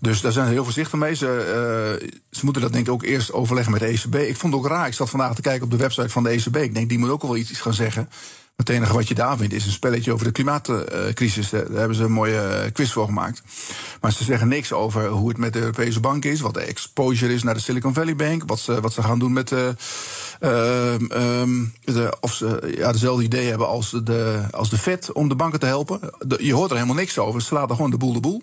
dus 0.00 0.20
daar 0.20 0.32
zijn 0.32 0.46
ze 0.46 0.52
heel 0.52 0.64
voorzichtig 0.64 0.98
mee. 0.98 1.14
Ze, 1.14 1.98
uh, 2.02 2.08
ze 2.30 2.44
moeten 2.44 2.62
dat 2.62 2.72
denk 2.72 2.86
ik 2.86 2.92
ook 2.92 3.02
eerst 3.02 3.32
overleggen 3.32 3.72
met 3.72 3.80
de 3.80 3.86
ECB. 3.86 4.27
Ik 4.28 4.36
vond 4.36 4.52
het 4.52 4.62
ook 4.62 4.68
raar. 4.68 4.86
Ik 4.86 4.94
zat 4.94 5.10
vandaag 5.10 5.34
te 5.34 5.42
kijken 5.42 5.64
op 5.64 5.70
de 5.70 5.76
website 5.76 6.08
van 6.08 6.22
de 6.22 6.30
ECB. 6.30 6.56
Ik 6.56 6.74
denk, 6.74 6.88
die 6.88 6.98
moet 6.98 7.10
ook 7.10 7.22
wel 7.22 7.36
iets 7.36 7.60
gaan 7.60 7.74
zeggen. 7.74 8.08
Het 8.58 8.68
enige 8.68 8.92
wat 8.92 9.08
je 9.08 9.14
daar 9.14 9.36
vindt 9.36 9.54
is 9.54 9.66
een 9.66 9.72
spelletje 9.72 10.12
over 10.12 10.24
de 10.24 10.32
klimaatcrisis. 10.32 11.50
Daar 11.50 11.66
hebben 11.72 11.96
ze 11.96 12.04
een 12.04 12.12
mooie 12.12 12.70
quiz 12.72 12.92
voor 12.92 13.04
gemaakt. 13.04 13.42
Maar 14.00 14.12
ze 14.12 14.24
zeggen 14.24 14.48
niks 14.48 14.72
over 14.72 15.08
hoe 15.08 15.28
het 15.28 15.38
met 15.38 15.52
de 15.52 15.60
Europese 15.60 16.00
bank 16.00 16.24
is. 16.24 16.40
Wat 16.40 16.54
de 16.54 16.60
exposure 16.60 17.34
is 17.34 17.42
naar 17.42 17.54
de 17.54 17.60
Silicon 17.60 17.94
Valley 17.94 18.16
Bank. 18.16 18.42
Wat 18.46 18.58
ze, 18.58 18.80
wat 18.80 18.92
ze 18.92 19.02
gaan 19.02 19.18
doen 19.18 19.32
met. 19.32 19.50
Uh, 19.50 20.94
um, 21.40 21.72
de 21.84 22.16
of 22.20 22.34
ze 22.34 22.74
ja, 22.76 22.92
dezelfde 22.92 23.24
idee 23.24 23.48
hebben 23.48 23.68
als 23.68 23.90
de, 24.04 24.42
als 24.50 24.70
de 24.70 24.78
Fed 24.78 25.12
om 25.12 25.28
de 25.28 25.34
banken 25.34 25.60
te 25.60 25.66
helpen. 25.66 26.00
Je 26.38 26.54
hoort 26.54 26.70
er 26.70 26.76
helemaal 26.76 26.96
niks 26.96 27.18
over. 27.18 27.42
Ze 27.42 27.54
laten 27.54 27.76
gewoon 27.76 27.90
de 27.90 27.96
boel 27.96 28.12
de 28.12 28.20
boel. 28.20 28.42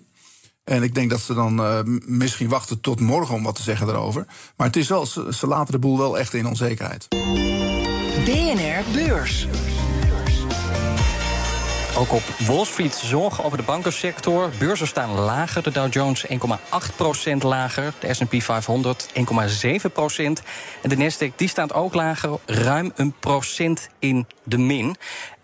En 0.66 0.82
ik 0.82 0.94
denk 0.94 1.10
dat 1.10 1.20
ze 1.20 1.34
dan 1.34 1.60
uh, 1.60 1.78
misschien 2.06 2.48
wachten 2.48 2.80
tot 2.80 3.00
morgen 3.00 3.34
om 3.34 3.42
wat 3.42 3.54
te 3.54 3.62
zeggen 3.62 3.86
daarover. 3.86 4.26
Maar 4.56 4.66
het 4.66 4.76
is 4.76 4.88
wel, 4.88 5.06
ze, 5.06 5.28
ze 5.34 5.46
laten 5.46 5.72
de 5.72 5.78
boel 5.78 5.98
wel 5.98 6.18
echt 6.18 6.34
in 6.34 6.46
onzekerheid. 6.46 7.08
BNR 8.24 8.84
Beurs. 8.92 9.46
Ook 11.98 12.12
op 12.12 12.22
Wall 12.46 12.64
Street 12.64 12.94
zorgen 12.94 13.44
over 13.44 13.58
de 13.58 13.64
bankensector. 13.64 14.50
Beurzen 14.58 14.86
staan 14.86 15.10
lager. 15.10 15.62
De 15.62 15.70
Dow 15.70 15.92
Jones 15.92 16.26
1,8% 16.26 16.32
lager. 17.38 17.92
De 17.98 18.14
S&P 18.14 18.42
500 18.42 19.08
1,7%. 19.08 19.18
En 20.82 20.88
de 20.88 20.96
Nasdaq 20.96 21.36
die 21.36 21.48
staat 21.48 21.72
ook 21.72 21.94
lager. 21.94 22.38
Ruim 22.46 22.92
een 22.94 23.14
procent 23.20 23.88
in 23.98 24.26
de 24.44 24.58
min. 24.58 24.96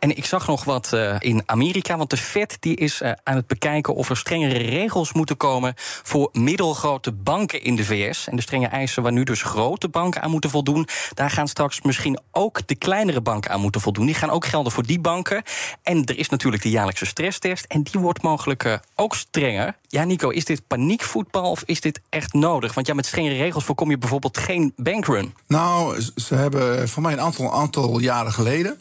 En 0.02 0.16
ik 0.16 0.25
zag 0.25 0.47
nog 0.47 0.64
wat 0.64 0.90
uh, 0.94 1.16
in 1.18 1.42
Amerika, 1.47 1.97
want 1.97 2.11
de 2.11 2.16
Fed 2.16 2.56
die 2.61 2.76
is 2.76 3.02
uh, 3.02 3.12
aan 3.23 3.37
het 3.37 3.47
bekijken 3.47 3.94
of 3.94 4.11
er 4.11 4.16
strengere 4.16 4.59
regels 4.59 5.12
moeten 5.12 5.37
komen 5.37 5.75
voor 6.02 6.28
middelgrote 6.32 7.12
banken 7.12 7.62
in 7.62 7.76
de 7.76 7.85
VS. 7.85 8.28
En 8.28 8.37
de 8.37 8.42
strenge 8.42 8.66
eisen 8.66 9.02
waar 9.02 9.12
nu 9.12 9.25
dus 9.25 9.42
grote 9.42 9.88
banken 9.88 10.23
aan 10.23 10.30
moeten 10.30 10.50
voldoen, 10.50 10.88
daar 11.14 11.30
gaan 11.30 11.49
straks 11.49 11.82
misschien 11.82 12.18
ook 12.30 12.66
de 12.66 12.75
kleinere 12.75 13.21
banken 13.21 13.50
aan 13.50 13.61
moeten 13.61 13.80
voldoen. 13.80 14.06
Die 14.06 14.14
gaan 14.14 14.30
ook 14.30 14.47
gelden 14.47 14.73
voor 14.73 14.87
die 14.87 15.00
banken. 15.00 15.42
En 15.82 16.04
er 16.04 16.18
is 16.18 16.28
natuurlijk 16.28 16.62
de 16.62 16.71
jaarlijkse 16.71 17.06
stresstest 17.06 17.64
en 17.64 17.82
die 17.82 18.00
wordt 18.00 18.23
mogelijk 18.23 18.64
uh, 18.64 18.75
ook 18.94 19.14
strenger. 19.14 19.76
Ja, 19.88 20.04
Nico, 20.04 20.28
is 20.28 20.44
dit 20.44 20.66
paniekvoetbal 20.66 21.50
of 21.50 21.62
is 21.66 21.80
dit 21.80 22.00
echt 22.09 22.32
nodig? 22.32 22.75
Want 22.75 22.87
ja, 22.87 22.94
met 22.94 23.06
strenge 23.06 23.37
regels 23.37 23.64
voorkom 23.64 23.90
je 23.90 23.99
bijvoorbeeld 23.99 24.38
geen 24.38 24.73
bankrun. 24.76 25.35
Nou, 25.47 26.00
ze 26.16 26.35
hebben 26.35 26.88
voor 26.88 27.02
mij 27.02 27.12
een 27.12 27.21
aantal, 27.21 27.52
aantal 27.52 27.99
jaren 27.99 28.32
geleden 28.32 28.78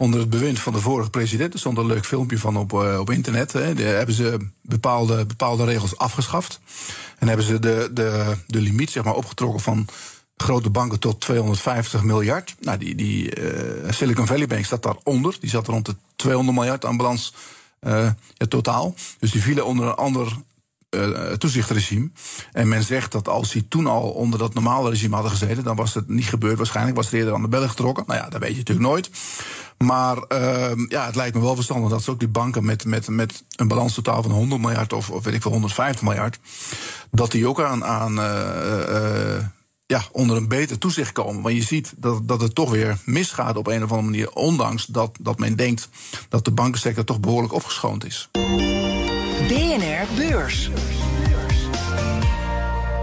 onder 0.00 0.20
het 0.20 0.30
bewind 0.30 0.58
van 0.58 0.72
de 0.72 0.80
vorige 0.80 1.10
president. 1.10 1.52
Er 1.52 1.58
stond 1.58 1.78
een 1.78 1.86
leuk 1.86 2.06
filmpje 2.06 2.38
van 2.38 2.56
op, 2.56 2.72
uh, 2.72 2.98
op 2.98 3.10
internet. 3.10 3.52
Hè. 3.52 3.74
Hebben 3.74 4.14
ze 4.14 4.48
bepaalde, 4.62 5.26
bepaalde 5.26 5.64
regels 5.64 5.96
afgeschaft. 5.96 6.60
En 7.18 7.28
hebben 7.28 7.46
ze 7.46 7.58
de, 7.58 7.90
de, 7.92 8.36
de 8.46 8.60
limiet 8.60 8.90
zeg 8.90 9.04
maar, 9.04 9.14
opgetrokken 9.14 9.60
van 9.60 9.86
grote 10.36 10.70
banken 10.70 10.98
tot 10.98 11.20
250 11.20 12.02
miljard. 12.02 12.56
Nou, 12.60 12.78
die, 12.78 12.94
die 12.94 13.40
uh, 13.40 13.90
Silicon 13.90 14.26
Valley 14.26 14.46
Bank 14.46 14.64
staat 14.64 14.82
daaronder. 14.82 15.36
Die 15.40 15.50
zat 15.50 15.66
rond 15.66 15.86
de 15.86 15.94
200 16.16 16.56
miljard 16.56 16.84
aan 16.84 16.96
balans 16.96 17.34
uh, 17.80 18.10
totaal. 18.48 18.94
Dus 19.18 19.30
die 19.30 19.42
vielen 19.42 19.66
onder 19.66 19.86
een 19.86 19.94
ander 19.94 20.36
uh, 20.90 21.32
toezichtregime. 21.32 22.10
En 22.52 22.68
men 22.68 22.82
zegt 22.82 23.12
dat 23.12 23.28
als 23.28 23.52
hij 23.52 23.64
toen 23.68 23.86
al 23.86 24.10
onder 24.10 24.38
dat 24.38 24.54
normale 24.54 24.90
regime 24.90 25.14
hadden 25.14 25.32
gezeten, 25.32 25.64
dan 25.64 25.76
was 25.76 25.94
het 25.94 26.08
niet 26.08 26.24
gebeurd. 26.24 26.56
Waarschijnlijk 26.56 26.96
was 26.96 27.04
het 27.04 27.14
eerder 27.14 27.34
aan 27.34 27.42
de 27.42 27.48
bellen 27.48 27.68
getrokken. 27.68 28.04
Nou 28.06 28.20
ja, 28.20 28.28
dat 28.28 28.40
weet 28.40 28.50
je 28.50 28.56
natuurlijk 28.56 28.88
nooit. 28.88 29.10
Maar 29.78 30.16
uh, 30.16 30.70
ja, 30.88 31.06
het 31.06 31.14
lijkt 31.14 31.34
me 31.34 31.42
wel 31.42 31.54
verstandig 31.54 31.90
dat 31.90 32.02
ze 32.02 32.10
ook 32.10 32.18
die 32.18 32.28
banken 32.28 32.64
met, 32.64 32.84
met, 32.84 33.08
met 33.08 33.44
een 33.56 33.68
balans 33.68 33.94
totaal 33.94 34.22
van 34.22 34.30
100 34.30 34.60
miljard 34.60 34.92
of, 34.92 35.10
of 35.10 35.24
weet 35.24 35.34
ik 35.34 35.42
veel, 35.42 35.50
150 35.50 36.02
miljard, 36.02 36.38
dat 37.10 37.30
die 37.30 37.48
ook 37.48 37.60
aan. 37.60 37.84
aan 37.84 38.18
uh, 38.18 39.44
ja, 39.90 40.04
onder 40.12 40.36
een 40.36 40.48
beter 40.48 40.78
toezicht 40.78 41.12
komen. 41.12 41.42
Want 41.42 41.56
je 41.56 41.62
ziet 41.62 41.92
dat, 41.96 42.28
dat 42.28 42.40
het 42.40 42.54
toch 42.54 42.70
weer 42.70 42.98
misgaat 43.04 43.56
op 43.56 43.66
een 43.66 43.82
of 43.82 43.90
andere 43.90 44.10
manier. 44.10 44.30
Ondanks 44.30 44.86
dat, 44.86 45.16
dat 45.20 45.38
men 45.38 45.56
denkt 45.56 45.88
dat 46.28 46.44
de 46.44 46.50
bankensector 46.50 47.04
toch 47.04 47.20
behoorlijk 47.20 47.52
opgeschoond 47.52 48.04
is. 48.04 48.28
BNR 49.50 50.06
Beurs. 50.16 50.70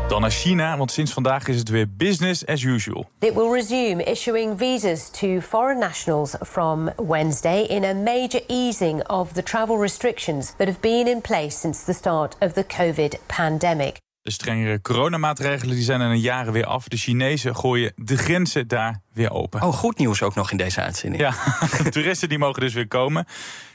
Dan 0.08 0.22
naar 0.22 0.32
China, 0.32 0.78
want 0.78 0.92
sinds 0.92 1.14
vandaag 1.14 1.48
is 1.48 1.58
het 1.58 1.70
weer 1.70 1.88
business 1.98 2.46
as 2.46 2.64
usual. 2.64 3.10
It 3.20 3.34
will 3.34 3.52
resume 3.52 4.04
issuing 4.04 4.58
visas 4.58 5.10
to 5.10 5.40
foreign 5.42 5.80
nationals 5.80 6.36
from 6.46 6.90
Wednesday 7.08 7.62
in 7.62 7.84
a 7.84 7.94
major 7.94 8.42
easing 8.48 9.10
of 9.10 9.32
the 9.32 9.44
travel 9.44 9.80
restrictions 9.80 10.54
that 10.58 10.68
have 10.68 10.80
been 10.80 11.08
in 11.08 11.22
place 11.22 11.60
since 11.60 11.84
the 11.86 11.94
start 11.94 12.36
of 12.40 12.54
the 12.54 12.66
COVID 12.66 13.20
pandemic. 13.26 13.98
De 14.22 14.32
strengere 14.32 14.82
coronamaatregelen 14.82 15.76
die 15.76 15.84
zijn 15.84 16.02
er 16.02 16.10
een 16.10 16.20
jaren 16.20 16.54
weer 16.54 16.66
af. 16.66 16.88
De 16.88 16.98
Chinezen 16.98 17.56
gooien 17.56 17.94
de 17.96 18.18
grenzen 18.18 18.68
daar 18.68 19.02
weer 19.14 19.32
open. 19.32 19.62
Oh, 19.62 19.74
goed 19.74 19.98
nieuws 19.98 20.22
ook 20.22 20.36
nog 20.36 20.52
in 20.52 20.58
deze 20.58 20.82
uitzending. 20.82 21.22
Ja, 21.22 21.34
toeristen 21.90 22.30
die 22.30 22.38
mogen 22.38 22.62
dus 22.62 22.74
weer 22.74 22.88
komen. 22.88 23.26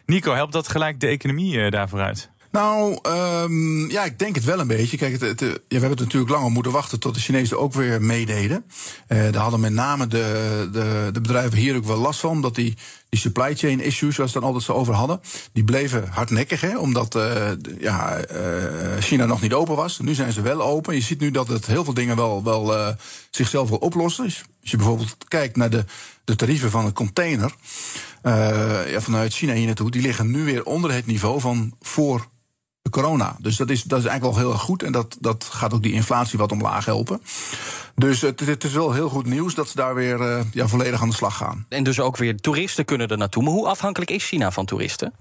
Nico, 0.06 0.34
helpt 0.34 0.52
dat 0.52 0.68
gelijk 0.68 1.00
de 1.00 1.06
economie 1.06 1.54
uh, 1.54 1.70
daar 1.70 1.88
vooruit? 1.88 2.31
Nou, 2.52 2.98
um, 3.08 3.90
ja, 3.90 4.04
ik 4.04 4.18
denk 4.18 4.34
het 4.34 4.44
wel 4.44 4.58
een 4.58 4.66
beetje. 4.66 4.96
Kijk, 4.96 5.20
ja, 5.20 5.34
we 5.36 5.60
hebben 5.68 5.90
het 5.90 5.98
natuurlijk 5.98 6.32
langer 6.32 6.50
moeten 6.50 6.72
wachten 6.72 7.00
tot 7.00 7.14
de 7.14 7.20
Chinezen 7.20 7.58
ook 7.58 7.72
weer 7.72 8.02
meededen. 8.02 8.64
Uh, 9.08 9.18
daar 9.18 9.42
hadden 9.42 9.60
met 9.60 9.72
name 9.72 10.06
de, 10.06 10.68
de, 10.72 11.08
de 11.12 11.20
bedrijven 11.20 11.58
hier 11.58 11.76
ook 11.76 11.84
wel 11.84 11.96
last 11.96 12.20
van, 12.20 12.42
dat 12.42 12.54
die, 12.54 12.76
die 13.08 13.20
supply 13.20 13.56
chain 13.56 13.80
issues, 13.80 14.14
zoals 14.14 14.32
ze 14.32 14.38
dan 14.38 14.46
altijd 14.46 14.64
zo 14.64 14.72
over 14.72 14.94
hadden, 14.94 15.20
die 15.52 15.64
bleven 15.64 16.08
hardnekkig, 16.08 16.60
hè, 16.60 16.78
omdat 16.78 17.14
uh, 17.14 17.50
ja, 17.80 18.20
China 18.98 19.26
nog 19.26 19.40
niet 19.40 19.54
open 19.54 19.76
was. 19.76 19.98
Nu 19.98 20.14
zijn 20.14 20.32
ze 20.32 20.40
wel 20.40 20.62
open. 20.62 20.94
Je 20.94 21.00
ziet 21.00 21.20
nu 21.20 21.30
dat 21.30 21.48
het 21.48 21.66
heel 21.66 21.84
veel 21.84 21.94
dingen 21.94 22.16
wel, 22.16 22.44
wel 22.44 22.94
zichzelf 23.30 23.68
wil 23.68 23.78
oplossen. 23.78 24.24
Als 24.24 24.70
je 24.70 24.76
bijvoorbeeld 24.76 25.16
kijkt 25.28 25.56
naar 25.56 25.70
de, 25.70 25.84
de 26.24 26.36
tarieven 26.36 26.70
van 26.70 26.84
een 26.84 26.92
container 26.92 27.54
ja, 28.22 29.00
vanuit 29.00 29.32
China 29.32 29.52
hier 29.52 29.66
naartoe, 29.66 29.90
die 29.90 30.02
liggen 30.02 30.30
nu 30.30 30.44
weer 30.44 30.64
onder 30.64 30.92
het 30.92 31.06
niveau 31.06 31.40
van 31.40 31.76
voor 31.80 32.30
corona. 32.90 33.36
Dus 33.38 33.56
dat 33.56 33.70
is, 33.70 33.82
dat 33.82 33.98
is 33.98 34.04
eigenlijk 34.04 34.34
wel 34.34 34.44
heel 34.44 34.54
erg 34.54 34.62
goed. 34.62 34.82
En 34.82 34.92
dat, 34.92 35.16
dat 35.20 35.44
gaat 35.44 35.72
ook 35.72 35.82
die 35.82 35.92
inflatie 35.92 36.38
wat 36.38 36.52
omlaag 36.52 36.84
helpen. 36.84 37.22
Dus 37.94 38.20
het, 38.20 38.40
het 38.40 38.64
is 38.64 38.72
wel 38.72 38.92
heel 38.92 39.08
goed 39.08 39.26
nieuws 39.26 39.54
dat 39.54 39.68
ze 39.68 39.76
daar 39.76 39.94
weer 39.94 40.20
uh, 40.20 40.40
ja, 40.52 40.68
volledig 40.68 41.02
aan 41.02 41.08
de 41.08 41.14
slag 41.14 41.36
gaan. 41.36 41.66
En 41.68 41.84
dus 41.84 42.00
ook 42.00 42.16
weer 42.16 42.36
toeristen 42.36 42.84
kunnen 42.84 43.08
er 43.08 43.18
naartoe. 43.18 43.42
Maar 43.42 43.52
hoe 43.52 43.68
afhankelijk 43.68 44.10
is 44.10 44.24
China 44.24 44.50
van 44.50 44.64
toeristen? 44.64 45.12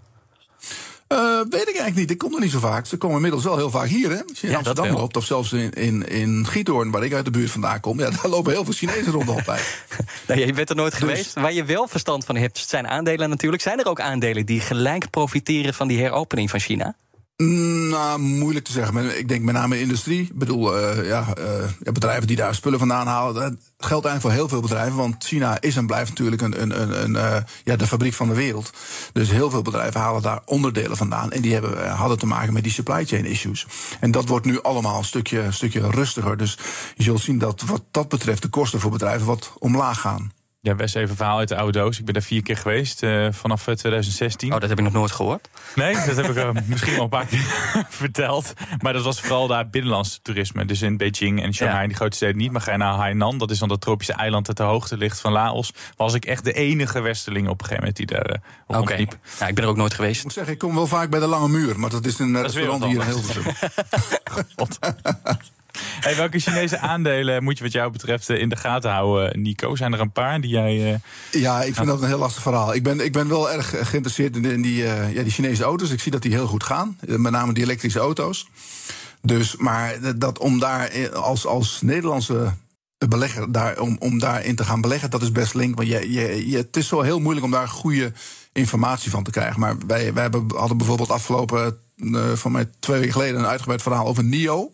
Uh, 1.14 1.38
weet 1.38 1.62
ik 1.62 1.68
eigenlijk 1.68 1.96
niet. 1.96 2.12
Ik 2.12 2.18
kom 2.18 2.34
er 2.34 2.40
niet 2.40 2.52
zo 2.52 2.60
vaak. 2.60 2.86
Ze 2.86 2.98
komen 2.98 3.16
inmiddels 3.16 3.44
wel 3.44 3.58
heel 3.58 3.70
vaak 3.70 3.88
hier, 3.88 4.10
hè? 4.10 4.22
Als 4.30 4.40
je 4.40 4.46
in 4.46 4.52
ja, 4.52 4.58
Amsterdam 4.58 4.96
loopt, 4.96 5.18
of 5.18 5.26
zelfs 5.26 5.54
in, 5.54 5.72
in, 5.74 6.08
in 6.08 6.46
Giethoorn, 6.48 6.92
waar 6.92 7.04
ik 7.04 7.14
uit 7.14 7.26
de 7.26 7.32
buurt 7.32 7.52
vandaan 7.52 7.80
kom... 7.80 8.00
ja, 8.00 8.10
daar 8.10 8.30
lopen 8.30 8.52
heel 8.52 8.64
veel 8.64 8.74
Chinezen 8.74 9.12
rond 9.12 9.30
altijd. 9.30 9.86
nee, 10.28 10.46
je 10.46 10.54
bent 10.54 10.70
er 10.70 10.76
nooit 10.76 10.92
dus. 10.92 11.00
geweest. 11.00 11.34
Waar 11.34 11.54
je 11.54 11.64
wel 11.64 11.88
verstand 11.88 12.26
van 12.26 12.36
hebt, 12.36 12.58
zijn 12.58 12.88
aandelen 12.88 13.30
natuurlijk. 13.30 13.62
Zijn 13.62 13.80
er 13.80 13.86
ook 13.86 14.00
aandelen 14.00 14.46
die 14.46 14.60
gelijk 14.60 15.10
profiteren 15.10 15.74
van 15.74 15.88
die 15.88 16.00
heropening 16.00 16.50
van 16.50 16.60
China? 16.60 16.96
Nou, 17.42 18.20
moeilijk 18.20 18.66
te 18.66 18.72
zeggen. 18.72 19.18
Ik 19.18 19.28
denk 19.28 19.44
met 19.44 19.54
name 19.54 19.80
industrie. 19.80 20.22
Ik 20.22 20.38
bedoel, 20.38 20.78
uh, 20.78 21.08
ja, 21.08 21.26
uh, 21.38 21.92
bedrijven 21.94 22.28
die 22.28 22.36
daar 22.36 22.56
spullen 22.56 22.80
vandaan 22.80 23.08
halen. 23.08 23.34
Dat 23.34 23.54
geldt 23.78 24.06
eigenlijk 24.06 24.22
voor 24.22 24.32
heel 24.32 24.48
veel 24.48 24.62
bedrijven. 24.62 24.98
Want 24.98 25.24
China 25.26 25.62
is 25.62 25.76
en 25.76 25.86
blijft 25.86 26.10
natuurlijk 26.10 26.42
een, 26.42 26.62
een, 26.62 26.82
een, 26.82 27.04
een 27.04 27.14
uh, 27.14 27.38
ja, 27.64 27.76
de 27.76 27.88
fabriek 27.88 28.14
van 28.14 28.28
de 28.28 28.34
wereld. 28.34 28.72
Dus 29.14 29.30
heel 29.30 29.50
veel 29.50 29.62
bedrijven 29.62 30.00
halen 30.00 30.22
daar 30.22 30.42
onderdelen 30.46 30.98
vandaan. 30.98 31.32
En 31.32 31.42
die 31.42 31.54
hebben, 31.54 31.90
hadden 31.90 32.20
te 32.20 32.26
maken 32.26 32.54
met 32.54 32.64
die 32.64 32.72
supply 32.72 33.06
chain 33.06 33.26
issues. 33.26 33.68
En 34.00 34.12
dat 34.12 34.28
wordt 34.28 34.46
nu 34.46 34.62
allemaal 34.62 34.98
een 34.98 35.04
stukje, 35.04 35.40
een 35.40 35.54
stukje 35.54 35.90
rustiger. 35.90 36.38
Dus 36.38 36.58
je 36.96 37.04
zult 37.04 37.22
zien 37.22 37.38
dat 37.38 37.62
wat 37.62 37.84
dat 37.92 38.10
betreft 38.10 38.42
de 38.42 38.50
kosten 38.50 38.80
voor 38.80 38.92
bedrijven 38.92 39.28
wat 39.28 39.54
omlaag 39.60 40.00
gaan. 40.00 40.32
Ja, 40.64 40.76
best 40.76 40.96
even 40.96 41.16
verhaal 41.16 41.38
uit 41.38 41.48
de 41.48 41.56
oude 41.56 41.80
doos. 41.80 42.00
Ik 42.00 42.06
ben 42.06 42.14
daar 42.14 42.24
vier 42.24 42.42
keer 42.42 42.58
geweest 42.58 43.04
uh, 43.04 43.28
vanaf 43.32 43.64
2016. 43.64 44.54
Oh, 44.54 44.60
dat 44.60 44.70
heb 44.70 44.78
ik 44.78 44.84
nog 44.84 44.94
nooit 44.94 45.12
gehoord. 45.12 45.50
Nee, 45.76 45.94
dat 45.94 46.16
heb 46.16 46.26
ik 46.26 46.36
uh, 46.36 46.50
misschien 46.66 46.94
wel 46.94 47.04
een 47.04 47.10
paar 47.10 47.26
keer 47.26 47.46
verteld. 47.90 48.54
Maar 48.80 48.94
dat 48.94 49.04
was 49.04 49.22
vooral 49.22 49.48
daar 49.48 49.70
binnenlands 49.70 50.20
toerisme. 50.22 50.66
Dus 50.66 50.82
in 50.82 50.98
Beijing 50.98 51.44
en 51.44 51.54
Shanghai, 51.54 51.82
ja. 51.82 51.88
die 51.88 51.96
grote 51.96 52.16
steden 52.16 52.38
niet. 52.38 52.52
Maar 52.52 52.62
ga 52.62 52.72
je 52.72 52.78
naar 52.78 52.94
Hainan, 52.94 53.38
dat 53.38 53.52
is 53.52 53.60
dan 53.60 53.70
dat 53.70 53.82
tropische 53.82 54.14
eiland 54.14 54.46
dat 54.46 54.58
de 54.58 54.64
hoogte 54.64 54.98
ligt 54.98 55.20
van 55.20 55.32
Laos. 55.32 55.74
Was 55.96 56.14
ik 56.14 56.26
echt 56.26 56.44
de 56.44 56.54
enige 56.54 57.02
westerling 57.02 57.48
op 57.48 57.62
een 57.62 57.68
gegeven 57.68 57.80
moment 57.80 57.98
die 57.98 58.06
daar 58.06 58.30
uh, 58.30 58.36
op 58.68 58.76
okay. 58.76 58.98
liep. 58.98 59.18
Ja, 59.40 59.48
ik 59.48 59.56
ben 59.56 59.64
er 59.64 59.70
ook 59.70 59.78
nooit 59.78 59.94
geweest. 59.94 60.18
Ik 60.18 60.24
moet 60.24 60.34
zeggen, 60.34 60.54
ik 60.54 60.60
kom 60.60 60.76
wel 60.76 60.88
vaak 60.88 61.10
bij 61.10 61.20
de 61.20 61.28
Lange 61.28 61.50
Muur. 61.50 61.80
Maar 61.80 61.90
dat 61.90 62.06
is 62.06 62.20
een 62.20 62.34
dat 62.34 62.42
restaurant 62.42 62.84
hier 62.84 63.02
in 63.02 63.08
Hilversum. 63.08 63.44
Hey, 66.02 66.16
welke 66.16 66.40
Chinese 66.40 66.80
aandelen 66.80 67.44
moet 67.44 67.58
je 67.58 67.64
wat 67.64 67.74
jou 67.74 67.92
betreft 67.92 68.30
in 68.30 68.50
de 68.50 68.56
gaten 68.56 68.92
houden, 68.92 69.42
Nico? 69.42 69.76
Zijn 69.76 69.94
er 69.94 70.00
een 70.00 70.12
paar 70.12 70.42
die 70.42 70.50
jij... 70.50 70.92
Uh, 70.92 71.42
ja, 71.42 71.62
ik 71.62 71.76
vind 71.76 71.88
dat 71.88 72.02
een 72.02 72.08
heel 72.08 72.18
lastig 72.18 72.42
verhaal. 72.42 72.74
Ik 72.74 72.84
ben, 72.84 73.00
ik 73.00 73.12
ben 73.12 73.28
wel 73.28 73.52
erg 73.52 73.70
geïnteresseerd 73.70 74.36
in, 74.36 74.46
in 74.46 74.62
die, 74.62 74.84
uh, 74.84 75.14
ja, 75.14 75.24
die 75.24 75.32
Chinese 75.32 75.64
auto's. 75.64 75.90
Ik 75.90 76.00
zie 76.00 76.12
dat 76.12 76.22
die 76.22 76.32
heel 76.32 76.48
goed 76.48 76.64
gaan. 76.64 76.98
Met 77.06 77.32
name 77.32 77.54
die 77.54 77.64
elektrische 77.64 78.00
auto's. 78.00 78.48
Dus, 79.22 79.56
maar 79.56 80.18
dat 80.18 80.40
om 80.40 80.60
daar 80.60 81.10
als, 81.14 81.46
als 81.46 81.82
Nederlandse 81.82 82.54
belegger 82.98 83.52
daar, 83.52 83.80
om, 83.80 83.96
om 84.00 84.20
daarin 84.20 84.56
te 84.56 84.66
gaan 84.66 84.82
beleggen, 84.82 85.10
dat 85.10 85.22
is 85.22 85.32
best 85.32 85.54
link. 85.54 85.76
Want 85.76 85.88
je, 85.88 86.12
je, 86.12 86.50
je, 86.50 86.58
het 86.58 86.78
is 86.78 86.88
zo 86.88 87.02
heel 87.02 87.20
moeilijk 87.20 87.46
om 87.46 87.52
daar 87.52 87.68
goede 87.68 88.12
informatie 88.54 89.12
van 89.12 89.24
te 89.24 89.32
krijgen. 89.32 89.60
Maar 89.60 89.76
wij, 89.88 90.14
wij 90.14 90.24
hebben, 90.24 90.46
hadden 90.56 90.78
bijvoorbeeld 90.78 91.12
afgelopen, 91.12 91.78
uh, 91.96 92.32
van 92.34 92.52
mij 92.52 92.70
twee 92.80 93.00
weken 93.00 93.14
geleden, 93.14 93.40
een 93.40 93.46
uitgebreid 93.46 93.82
verhaal 93.82 94.08
over 94.08 94.24
NIO. 94.24 94.72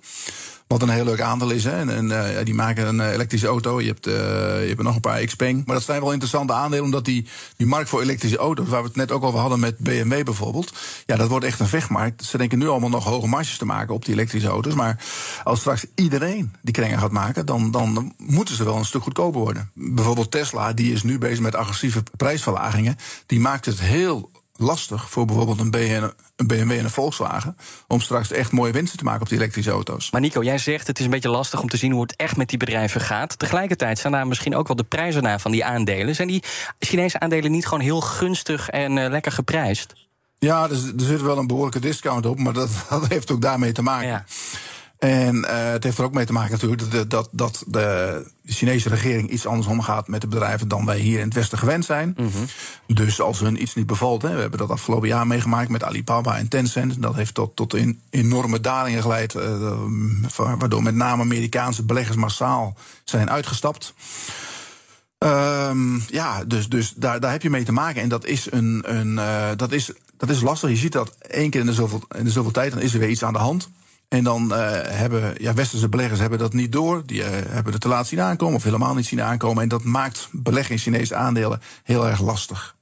Wat 0.67 0.81
een 0.81 0.89
heel 0.89 1.05
leuk 1.05 1.21
aandeel 1.21 1.49
is. 1.49 1.63
Hè. 1.63 1.91
En, 1.95 2.09
uh, 2.09 2.25
die 2.43 2.53
maken 2.53 2.87
een 2.87 3.11
elektrische 3.11 3.47
auto. 3.47 3.81
Je 3.81 3.87
hebt, 3.87 4.07
uh, 4.07 4.13
je 4.61 4.67
hebt 4.67 4.81
nog 4.81 4.95
een 4.95 5.01
paar 5.01 5.25
Xpeng. 5.25 5.65
Maar 5.65 5.75
dat 5.75 5.85
zijn 5.85 6.01
wel 6.01 6.11
interessante 6.11 6.53
aandelen. 6.53 6.83
Omdat 6.83 7.05
die, 7.05 7.27
die 7.57 7.67
markt 7.67 7.89
voor 7.89 8.01
elektrische 8.01 8.37
auto's. 8.37 8.67
Waar 8.67 8.81
we 8.81 8.87
het 8.87 8.95
net 8.95 9.11
ook 9.11 9.23
over 9.23 9.39
hadden 9.39 9.59
met 9.59 9.77
BMW 9.77 10.23
bijvoorbeeld. 10.23 10.73
Ja, 11.05 11.15
dat 11.15 11.29
wordt 11.29 11.45
echt 11.45 11.59
een 11.59 11.67
vechtmarkt. 11.67 12.23
Ze 12.23 12.37
denken 12.37 12.59
nu 12.59 12.67
allemaal 12.67 12.89
nog 12.89 13.03
hoge 13.03 13.27
marges 13.27 13.57
te 13.57 13.65
maken 13.65 13.93
op 13.93 14.05
die 14.05 14.13
elektrische 14.13 14.47
auto's. 14.47 14.73
Maar 14.73 15.03
als 15.43 15.59
straks 15.59 15.85
iedereen 15.95 16.53
die 16.61 16.73
kringen 16.73 16.99
gaat 16.99 17.11
maken. 17.11 17.45
Dan, 17.45 17.71
dan 17.71 18.13
moeten 18.17 18.55
ze 18.55 18.63
wel 18.63 18.75
een 18.75 18.85
stuk 18.85 19.03
goedkoper 19.03 19.41
worden. 19.41 19.71
Bijvoorbeeld 19.73 20.31
Tesla. 20.31 20.73
Die 20.73 20.93
is 20.93 21.03
nu 21.03 21.17
bezig 21.17 21.39
met 21.39 21.55
agressieve 21.55 22.03
prijsverlagingen. 22.17 22.97
Die 23.25 23.39
maakt 23.39 23.65
het 23.65 23.79
heel 23.79 24.29
lastig 24.57 25.09
voor 25.09 25.25
bijvoorbeeld 25.25 25.59
een 25.59 25.71
BMW 26.45 26.71
en 26.71 26.83
een 26.83 26.89
Volkswagen. 26.89 27.57
om 27.87 28.01
straks 28.01 28.31
echt 28.31 28.51
mooie 28.51 28.71
winsten 28.71 28.97
te 28.97 29.03
maken 29.03 29.21
op 29.21 29.29
die 29.29 29.37
elektrische 29.37 29.71
auto's. 29.71 30.11
Maar 30.11 30.21
Nico, 30.21 30.43
jij 30.43 30.57
zegt 30.57 30.87
het 30.87 30.99
is 30.99 31.05
een 31.05 31.11
beetje 31.11 31.29
lastig 31.29 31.61
om 31.61 31.69
te 31.69 31.77
zien 31.77 31.91
hoe 31.91 32.01
het 32.01 32.15
echt 32.15 32.37
met 32.37 32.49
die 32.49 32.57
bedrijven 32.57 33.01
gaat. 33.01 33.39
Tegelijkertijd 33.39 33.99
zijn 33.99 34.13
daar 34.13 34.27
misschien 34.27 34.55
ook 34.55 34.67
wel 34.67 34.75
de 34.75 34.83
prijzen 34.83 35.23
naar 35.23 35.39
van 35.39 35.51
die 35.51 35.65
aandelen. 35.65 36.15
Zijn 36.15 36.27
die 36.27 36.43
Chinese 36.79 37.19
aandelen 37.19 37.51
niet 37.51 37.65
gewoon 37.67 37.83
heel 37.83 38.01
gunstig 38.01 38.69
en 38.69 38.97
uh, 38.97 39.09
lekker 39.09 39.31
geprijsd? 39.31 39.93
Ja, 40.39 40.63
er, 40.63 40.71
er, 40.71 41.05
zit 41.05 41.21
wel 41.21 41.37
een 41.37 41.47
behoorlijke 41.47 41.79
discount 41.79 42.25
op, 42.25 42.39
maar 42.39 42.53
dat, 42.53 42.69
dat 42.89 43.07
heeft 43.07 43.31
ook 43.31 43.41
daarmee 43.41 43.71
te 43.71 43.81
maken. 43.81 44.07
Ja. 44.07 44.25
En 44.97 45.35
uh, 45.35 45.43
het 45.47 45.83
heeft 45.83 45.97
er 45.97 46.03
ook 46.03 46.13
mee 46.13 46.25
te 46.25 46.33
maken 46.33 46.51
natuurlijk 46.51 46.91
dat, 46.91 47.09
dat, 47.09 47.29
dat 47.31 47.63
de 47.67 48.31
Chinese 48.45 48.89
regering 48.89 49.29
iets 49.29 49.45
anders 49.45 49.67
omgaat 49.67 50.07
met 50.07 50.21
de 50.21 50.27
bedrijven 50.27 50.67
dan 50.67 50.85
wij 50.85 50.99
hier 50.99 51.19
in 51.19 51.25
het 51.25 51.33
Westen 51.33 51.57
gewend 51.57 51.85
zijn. 51.85 52.13
Mm 52.17 52.29
-hmm. 52.31 52.95
Dus 52.95 53.21
als 53.21 53.39
hun 53.39 53.61
iets 53.61 53.75
niet 53.75 53.85
bevalt, 53.85 54.21
hè, 54.21 54.33
we 54.33 54.41
hebben 54.41 54.59
dat 54.59 54.69
afgelopen 54.69 55.07
jaar 55.07 55.27
meegemaakt 55.27 55.69
met 55.69 55.83
Alibaba 55.83 56.37
en 56.37 56.47
Tencent. 56.47 57.01
Dat 57.01 57.15
heeft 57.15 57.33
tot, 57.33 57.55
tot 57.55 57.75
in, 57.75 57.99
enorme 58.09 58.61
dalingen 58.61 59.01
geleid, 59.01 59.33
uh, 59.33 59.73
waardoor 60.35 60.83
met 60.83 60.95
name 60.95 61.21
Amerikaanse 61.21 61.83
beleggers 61.83 62.17
massaal 62.17 62.77
zijn 63.03 63.29
uitgestapt. 63.29 63.93
Um, 65.19 66.03
ja, 66.07 66.43
dus, 66.43 66.69
dus 66.69 66.93
daar, 66.95 67.19
daar 67.19 67.31
heb 67.31 67.41
je 67.41 67.49
mee 67.49 67.63
te 67.63 67.71
maken. 67.71 68.01
En 68.01 68.09
dat 68.09 68.25
is, 68.25 68.51
een, 68.51 68.83
een, 68.85 69.13
uh, 69.13 69.49
dat 69.55 69.71
is, 69.71 69.91
dat 70.17 70.29
is 70.29 70.41
lastig. 70.41 70.69
Je 70.69 70.75
ziet 70.75 70.91
dat 70.91 71.15
één 71.19 71.49
keer 71.49 71.59
in 71.59 71.65
de, 71.65 71.73
zoveel, 71.73 72.01
in 72.15 72.23
de 72.23 72.31
zoveel 72.31 72.51
tijd, 72.51 72.71
dan 72.71 72.81
is 72.81 72.93
er 72.93 72.99
weer 72.99 73.09
iets 73.09 73.23
aan 73.23 73.33
de 73.33 73.39
hand. 73.39 73.69
En 74.07 74.23
dan 74.23 74.51
uh, 74.51 74.57
hebben 74.83 75.35
ja, 75.37 75.53
westerse 75.53 75.89
beleggers 75.89 76.19
hebben 76.19 76.39
dat 76.39 76.53
niet 76.53 76.71
door. 76.71 77.01
Die 77.05 77.19
uh, 77.19 77.25
hebben 77.29 77.73
het 77.73 77.81
te 77.81 77.87
laat 77.87 78.07
zien 78.07 78.21
aankomen 78.21 78.55
of 78.55 78.63
helemaal 78.63 78.93
niet 78.93 79.05
zien 79.05 79.21
aankomen. 79.21 79.63
En 79.63 79.69
dat 79.69 79.83
maakt 79.83 80.27
beleggen 80.31 80.75
in 80.75 80.81
Chinese 80.81 81.15
aandelen 81.15 81.61
heel 81.83 82.07
erg 82.07 82.21
lastig. 82.21 82.75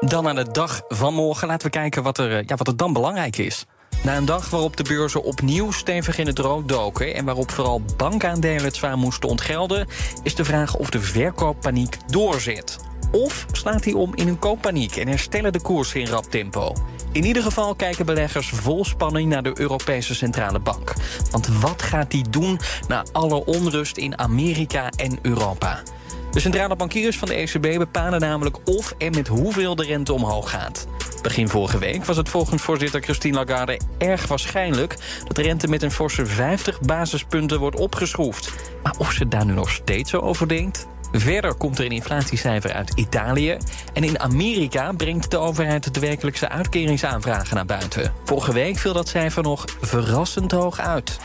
Dan 0.00 0.28
aan 0.28 0.34
de 0.34 0.50
dag 0.52 0.82
van 0.88 1.14
morgen 1.14 1.48
laten 1.48 1.66
we 1.66 1.72
kijken 1.72 2.02
wat 2.02 2.18
er, 2.18 2.42
ja, 2.46 2.56
wat 2.56 2.66
er 2.66 2.76
dan 2.76 2.92
belangrijk 2.92 3.36
is. 3.36 3.66
Na 4.02 4.16
een 4.16 4.24
dag 4.24 4.50
waarop 4.50 4.76
de 4.76 4.82
beurzen 4.82 5.22
opnieuw 5.22 5.70
stevig 5.70 6.18
in 6.18 6.26
het 6.26 6.38
rood 6.38 6.68
doken... 6.68 7.14
en 7.14 7.24
waarop 7.24 7.50
vooral 7.50 7.82
bankaandelen 7.96 8.64
het 8.64 8.76
zwaar 8.76 8.98
moesten 8.98 9.28
ontgelden... 9.28 9.86
is 10.22 10.34
de 10.34 10.44
vraag 10.44 10.76
of 10.76 10.90
de 10.90 11.00
verkooppaniek 11.00 11.96
doorzet. 12.06 12.78
Of 13.10 13.46
slaat 13.52 13.84
hij 13.84 13.92
om 13.92 14.14
in 14.14 14.28
een 14.28 14.38
kooppaniek 14.38 14.96
en 14.96 15.08
herstellen 15.08 15.52
de 15.52 15.60
koersen 15.60 16.00
in 16.00 16.06
rap 16.06 16.24
tempo? 16.24 16.74
In 17.12 17.24
ieder 17.24 17.42
geval 17.42 17.74
kijken 17.74 18.06
beleggers 18.06 18.48
vol 18.48 18.84
spanning 18.84 19.28
naar 19.28 19.42
de 19.42 19.52
Europese 19.54 20.14
Centrale 20.14 20.58
Bank. 20.58 20.94
Want 21.30 21.46
wat 21.46 21.82
gaat 21.82 22.10
die 22.10 22.30
doen 22.30 22.58
na 22.88 23.04
alle 23.12 23.44
onrust 23.44 23.96
in 23.96 24.18
Amerika 24.18 24.90
en 24.96 25.18
Europa? 25.22 25.82
De 26.30 26.40
centrale 26.40 26.76
bankiers 26.76 27.18
van 27.18 27.28
de 27.28 27.34
ECB 27.34 27.78
bepalen 27.78 28.20
namelijk 28.20 28.56
of 28.64 28.94
en 28.98 29.14
met 29.14 29.28
hoeveel 29.28 29.74
de 29.74 29.84
rente 29.84 30.12
omhoog 30.12 30.50
gaat. 30.50 30.86
Begin 31.22 31.48
vorige 31.48 31.78
week 31.78 32.04
was 32.04 32.16
het 32.16 32.28
volgens 32.28 32.62
voorzitter 32.62 33.02
Christine 33.02 33.36
Lagarde 33.36 33.80
erg 33.98 34.26
waarschijnlijk 34.26 34.96
dat 35.26 35.36
de 35.36 35.42
rente 35.42 35.68
met 35.68 35.82
een 35.82 35.90
forse 35.90 36.26
50 36.26 36.80
basispunten 36.80 37.58
wordt 37.58 37.76
opgeschroefd. 37.76 38.52
Maar 38.82 38.94
of 38.98 39.12
ze 39.12 39.28
daar 39.28 39.44
nu 39.44 39.52
nog 39.52 39.70
steeds 39.70 40.10
zo 40.10 40.18
over 40.18 40.48
denkt? 40.48 40.86
Verder 41.12 41.54
komt 41.54 41.78
er 41.78 41.84
een 41.84 41.90
inflatiecijfer 41.90 42.72
uit 42.72 42.92
Italië. 42.94 43.56
En 43.92 44.04
in 44.04 44.18
Amerika 44.20 44.92
brengt 44.92 45.30
de 45.30 45.38
overheid 45.38 45.94
de 45.94 46.00
werkelijkse 46.00 46.48
uitkeringsaanvragen 46.48 47.56
naar 47.56 47.66
buiten. 47.66 48.12
Vorige 48.24 48.52
week 48.52 48.78
viel 48.78 48.92
dat 48.92 49.08
cijfer 49.08 49.42
nog 49.42 49.64
verrassend 49.80 50.52
hoog 50.52 50.80
uit. 50.80 51.18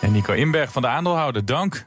En 0.00 0.12
Nico 0.12 0.32
Inberg 0.32 0.72
van 0.72 0.82
de 0.82 0.88
aandeelhouder, 0.88 1.44
dank. 1.44 1.86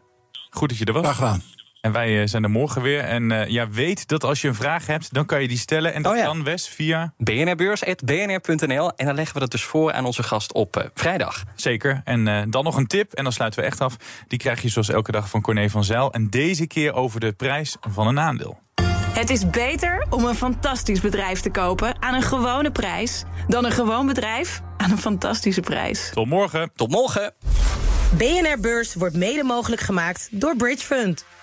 Goed 0.50 0.70
dat 0.70 0.78
je 0.78 0.86
er 0.86 0.94
was. 0.94 1.04
Graag 1.04 1.16
gedaan. 1.16 1.53
En 1.84 1.92
wij 1.92 2.22
eh, 2.22 2.28
zijn 2.28 2.44
er 2.44 2.50
morgen 2.50 2.82
weer. 2.82 3.00
En 3.00 3.30
uh, 3.30 3.48
ja, 3.48 3.70
weet 3.70 4.08
dat 4.08 4.24
als 4.24 4.42
je 4.42 4.48
een 4.48 4.56
vraag 4.56 4.88
hebt, 4.88 5.14
dan 5.14 5.26
kan 5.26 5.42
je 5.42 5.48
die 5.48 5.58
stellen. 5.58 5.94
En 5.94 6.02
dat 6.02 6.12
oh 6.12 6.18
ja. 6.18 6.24
kan, 6.24 6.44
Wes, 6.44 6.68
via... 6.68 7.14
bnrbeurs.bnr.nl. 7.18 8.92
En 8.96 9.06
dan 9.06 9.16
leggen 9.16 9.34
we 9.34 9.40
dat 9.40 9.52
dus 9.52 9.64
voor 9.64 9.94
aan 9.94 10.06
onze 10.06 10.24
gast 10.24 10.54
op 10.54 10.78
uh, 10.78 10.84
vrijdag. 10.94 11.44
Zeker. 11.56 12.02
En 12.04 12.50
dan 12.50 12.64
nog 12.64 12.78
een 12.78 12.88
tip, 12.88 13.14
en 13.14 13.24
dan 13.24 13.34
sluiten 13.34 13.60
we 13.60 13.66
echt 13.66 13.82
af. 13.82 13.96
Die 14.28 14.40
krijg 14.40 14.62
je 14.62 14.70
zoals 14.70 14.90
elke 14.90 15.12
dag 15.12 15.30
van 15.30 15.42
Corné 15.42 15.70
van 15.70 15.84
Zijl. 15.84 16.12
En 16.12 16.30
deze 16.30 16.68
keer 16.68 16.94
over 16.94 17.20
de 17.20 17.32
prijs 17.32 17.76
van 17.82 18.08
een 18.08 18.20
aandeel. 18.20 18.60
Het 19.14 19.30
is 19.30 19.50
beter 19.50 20.06
om 20.10 20.26
een 20.26 20.36
fantastisch 20.36 21.02
bedrijf 21.02 21.40
te 21.40 21.50
kopen 21.52 22.02
aan 22.02 22.14
een 22.14 22.22
gewone 22.22 22.72
prijs... 22.72 23.24
dan 23.48 23.66
een 23.66 23.72
gewoon 23.72 24.06
bedrijf 24.06 24.62
aan 24.78 24.92
een 24.92 24.98
fantastische 24.98 25.62
prijs. 25.62 26.10
Tot 26.14 26.28
morgen. 26.28 26.72
Tot 26.76 26.90
morgen. 26.90 27.34
BNR 28.18 28.60
Beurs 28.60 28.94
wordt 28.94 29.16
mede 29.16 29.44
mogelijk 29.44 29.82
gemaakt 29.82 30.28
door 30.32 30.56
Bridge 30.56 30.86
Fund. 30.86 31.26